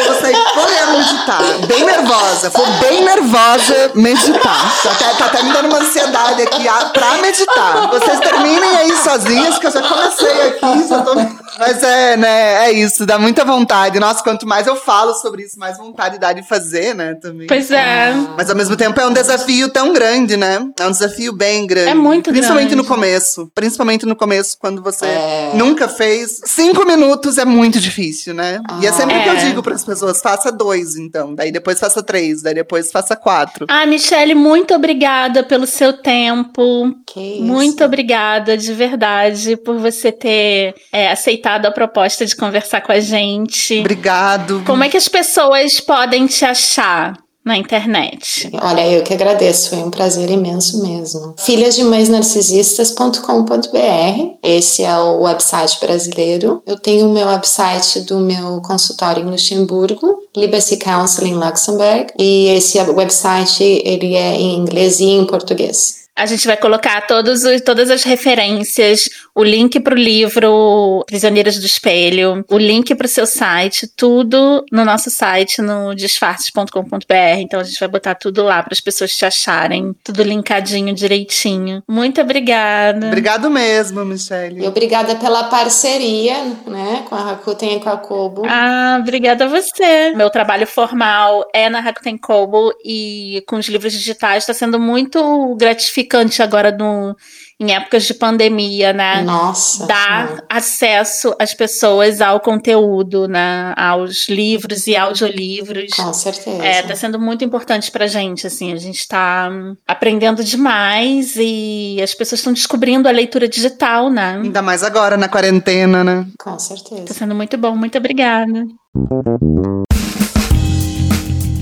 [0.00, 1.42] Eu vou sair correndo meditar.
[1.66, 2.50] Bem nervosa.
[2.50, 4.80] Vou bem nervosa meditar.
[4.82, 7.88] Tá até, tá até me dando uma ansiedade aqui ah, pra meditar.
[7.90, 10.88] Vocês terminem aí sozinhas, que eu já comecei aqui.
[10.88, 11.14] Já tô...
[11.58, 12.66] Mas é, né?
[12.68, 13.04] É isso.
[13.04, 13.98] Dá muita vontade.
[14.00, 17.14] Nossa, quanto mais eu falo sobre isso, mais vontade dá de fazer, né?
[17.14, 17.46] Também.
[17.46, 18.14] Pois é.
[18.36, 20.66] Mas ao mesmo tempo é um desafio tão grande, né?
[20.78, 21.90] É um desafio bem grande.
[21.90, 22.82] É muito Principalmente grande.
[22.82, 23.50] no começo.
[23.54, 25.50] Principalmente no começo, quando você É.
[25.54, 26.40] nunca fez.
[26.46, 28.60] Cinco minutos é muito difícil, né?
[28.80, 29.22] e é sempre Ah.
[29.22, 29.36] que eu É.
[29.36, 31.34] digo para as pessoas: faça dois, então.
[31.34, 33.66] Daí depois faça três, daí depois faça quatro.
[33.68, 36.94] Ah, Michele, muito obrigada pelo seu tempo.
[37.06, 37.42] Que isso.
[37.42, 43.00] Muito obrigada, de verdade, por você ter é, aceitado a proposta de conversar com a
[43.00, 43.80] gente.
[43.80, 44.62] Obrigado.
[44.66, 48.50] Como é que as pessoas podem te achar na internet?
[48.60, 51.34] Olha, eu que agradeço, foi um prazer imenso mesmo.
[51.38, 56.62] filhasdemãesnarcisistas.com.br, esse é o website brasileiro.
[56.66, 62.78] Eu tenho o meu website do meu consultório em Luxemburgo, Liberty Counseling Luxembourg, e esse
[62.78, 65.99] website ele é em inglês e em português.
[66.20, 71.58] A gente vai colocar todos os, todas as referências, o link para o livro Prisioneiras
[71.58, 77.38] do Espelho, o link para o seu site, tudo no nosso site, no disfarces.com.br.
[77.38, 81.82] Então a gente vai botar tudo lá para as pessoas te acharem, tudo linkadinho direitinho.
[81.88, 83.06] Muito obrigada.
[83.06, 84.66] Obrigado mesmo, E Michelle.
[84.66, 88.42] obrigada pela parceria, né, com a Rakuten e com a Kobo.
[88.46, 90.12] Ah, obrigada a você.
[90.14, 95.56] Meu trabalho formal é na Rakuten Kobo e com os livros digitais está sendo muito
[95.56, 96.09] gratificante
[96.42, 97.16] agora no,
[97.58, 99.22] em épocas de pandemia, né?
[99.22, 99.86] Nossa.
[99.86, 103.74] Dar acesso às pessoas ao conteúdo, né?
[103.76, 105.92] Aos livros e audiolivros.
[105.94, 106.64] Com certeza.
[106.64, 111.98] É, tá sendo muito importante pra gente, assim, a gente tá hum, aprendendo demais e
[112.02, 114.40] as pessoas estão descobrindo a leitura digital, né?
[114.42, 116.26] Ainda mais agora, na quarentena, né?
[116.38, 117.12] Com Tá certeza.
[117.14, 118.64] sendo muito bom, muito obrigada.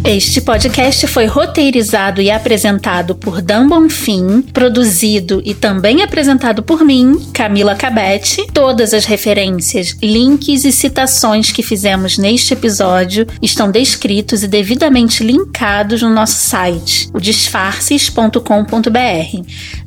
[0.09, 7.29] Este podcast foi roteirizado e apresentado por Dan Bonfim, produzido e também apresentado por mim,
[7.35, 8.47] Camila Cabete.
[8.55, 16.01] Todas as referências, links e citações que fizemos neste episódio estão descritos e devidamente linkados
[16.01, 18.41] no nosso site, o disfarces.com.br.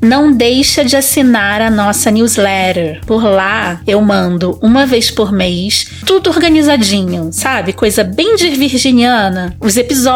[0.00, 3.00] Não deixa de assinar a nossa newsletter.
[3.06, 7.72] Por lá eu mando uma vez por mês, tudo organizadinho, sabe?
[7.72, 9.56] Coisa bem de virginiana.
[9.58, 10.11] Os episódios,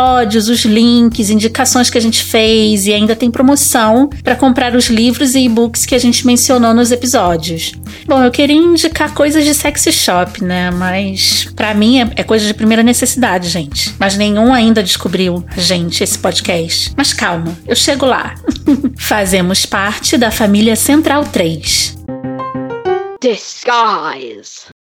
[0.48, 5.34] os links, indicações que a gente fez e ainda tem promoção para comprar os livros
[5.34, 7.72] e e-books que a gente mencionou nos episódios.
[8.06, 10.70] Bom, eu queria indicar coisas de sexy shop, né?
[10.70, 13.94] Mas pra mim é, é coisa de primeira necessidade, gente.
[13.98, 16.92] Mas nenhum ainda descobriu, gente, esse podcast.
[16.96, 18.34] Mas calma, eu chego lá.
[18.98, 21.96] Fazemos parte da família Central 3.
[23.20, 24.75] Disguise.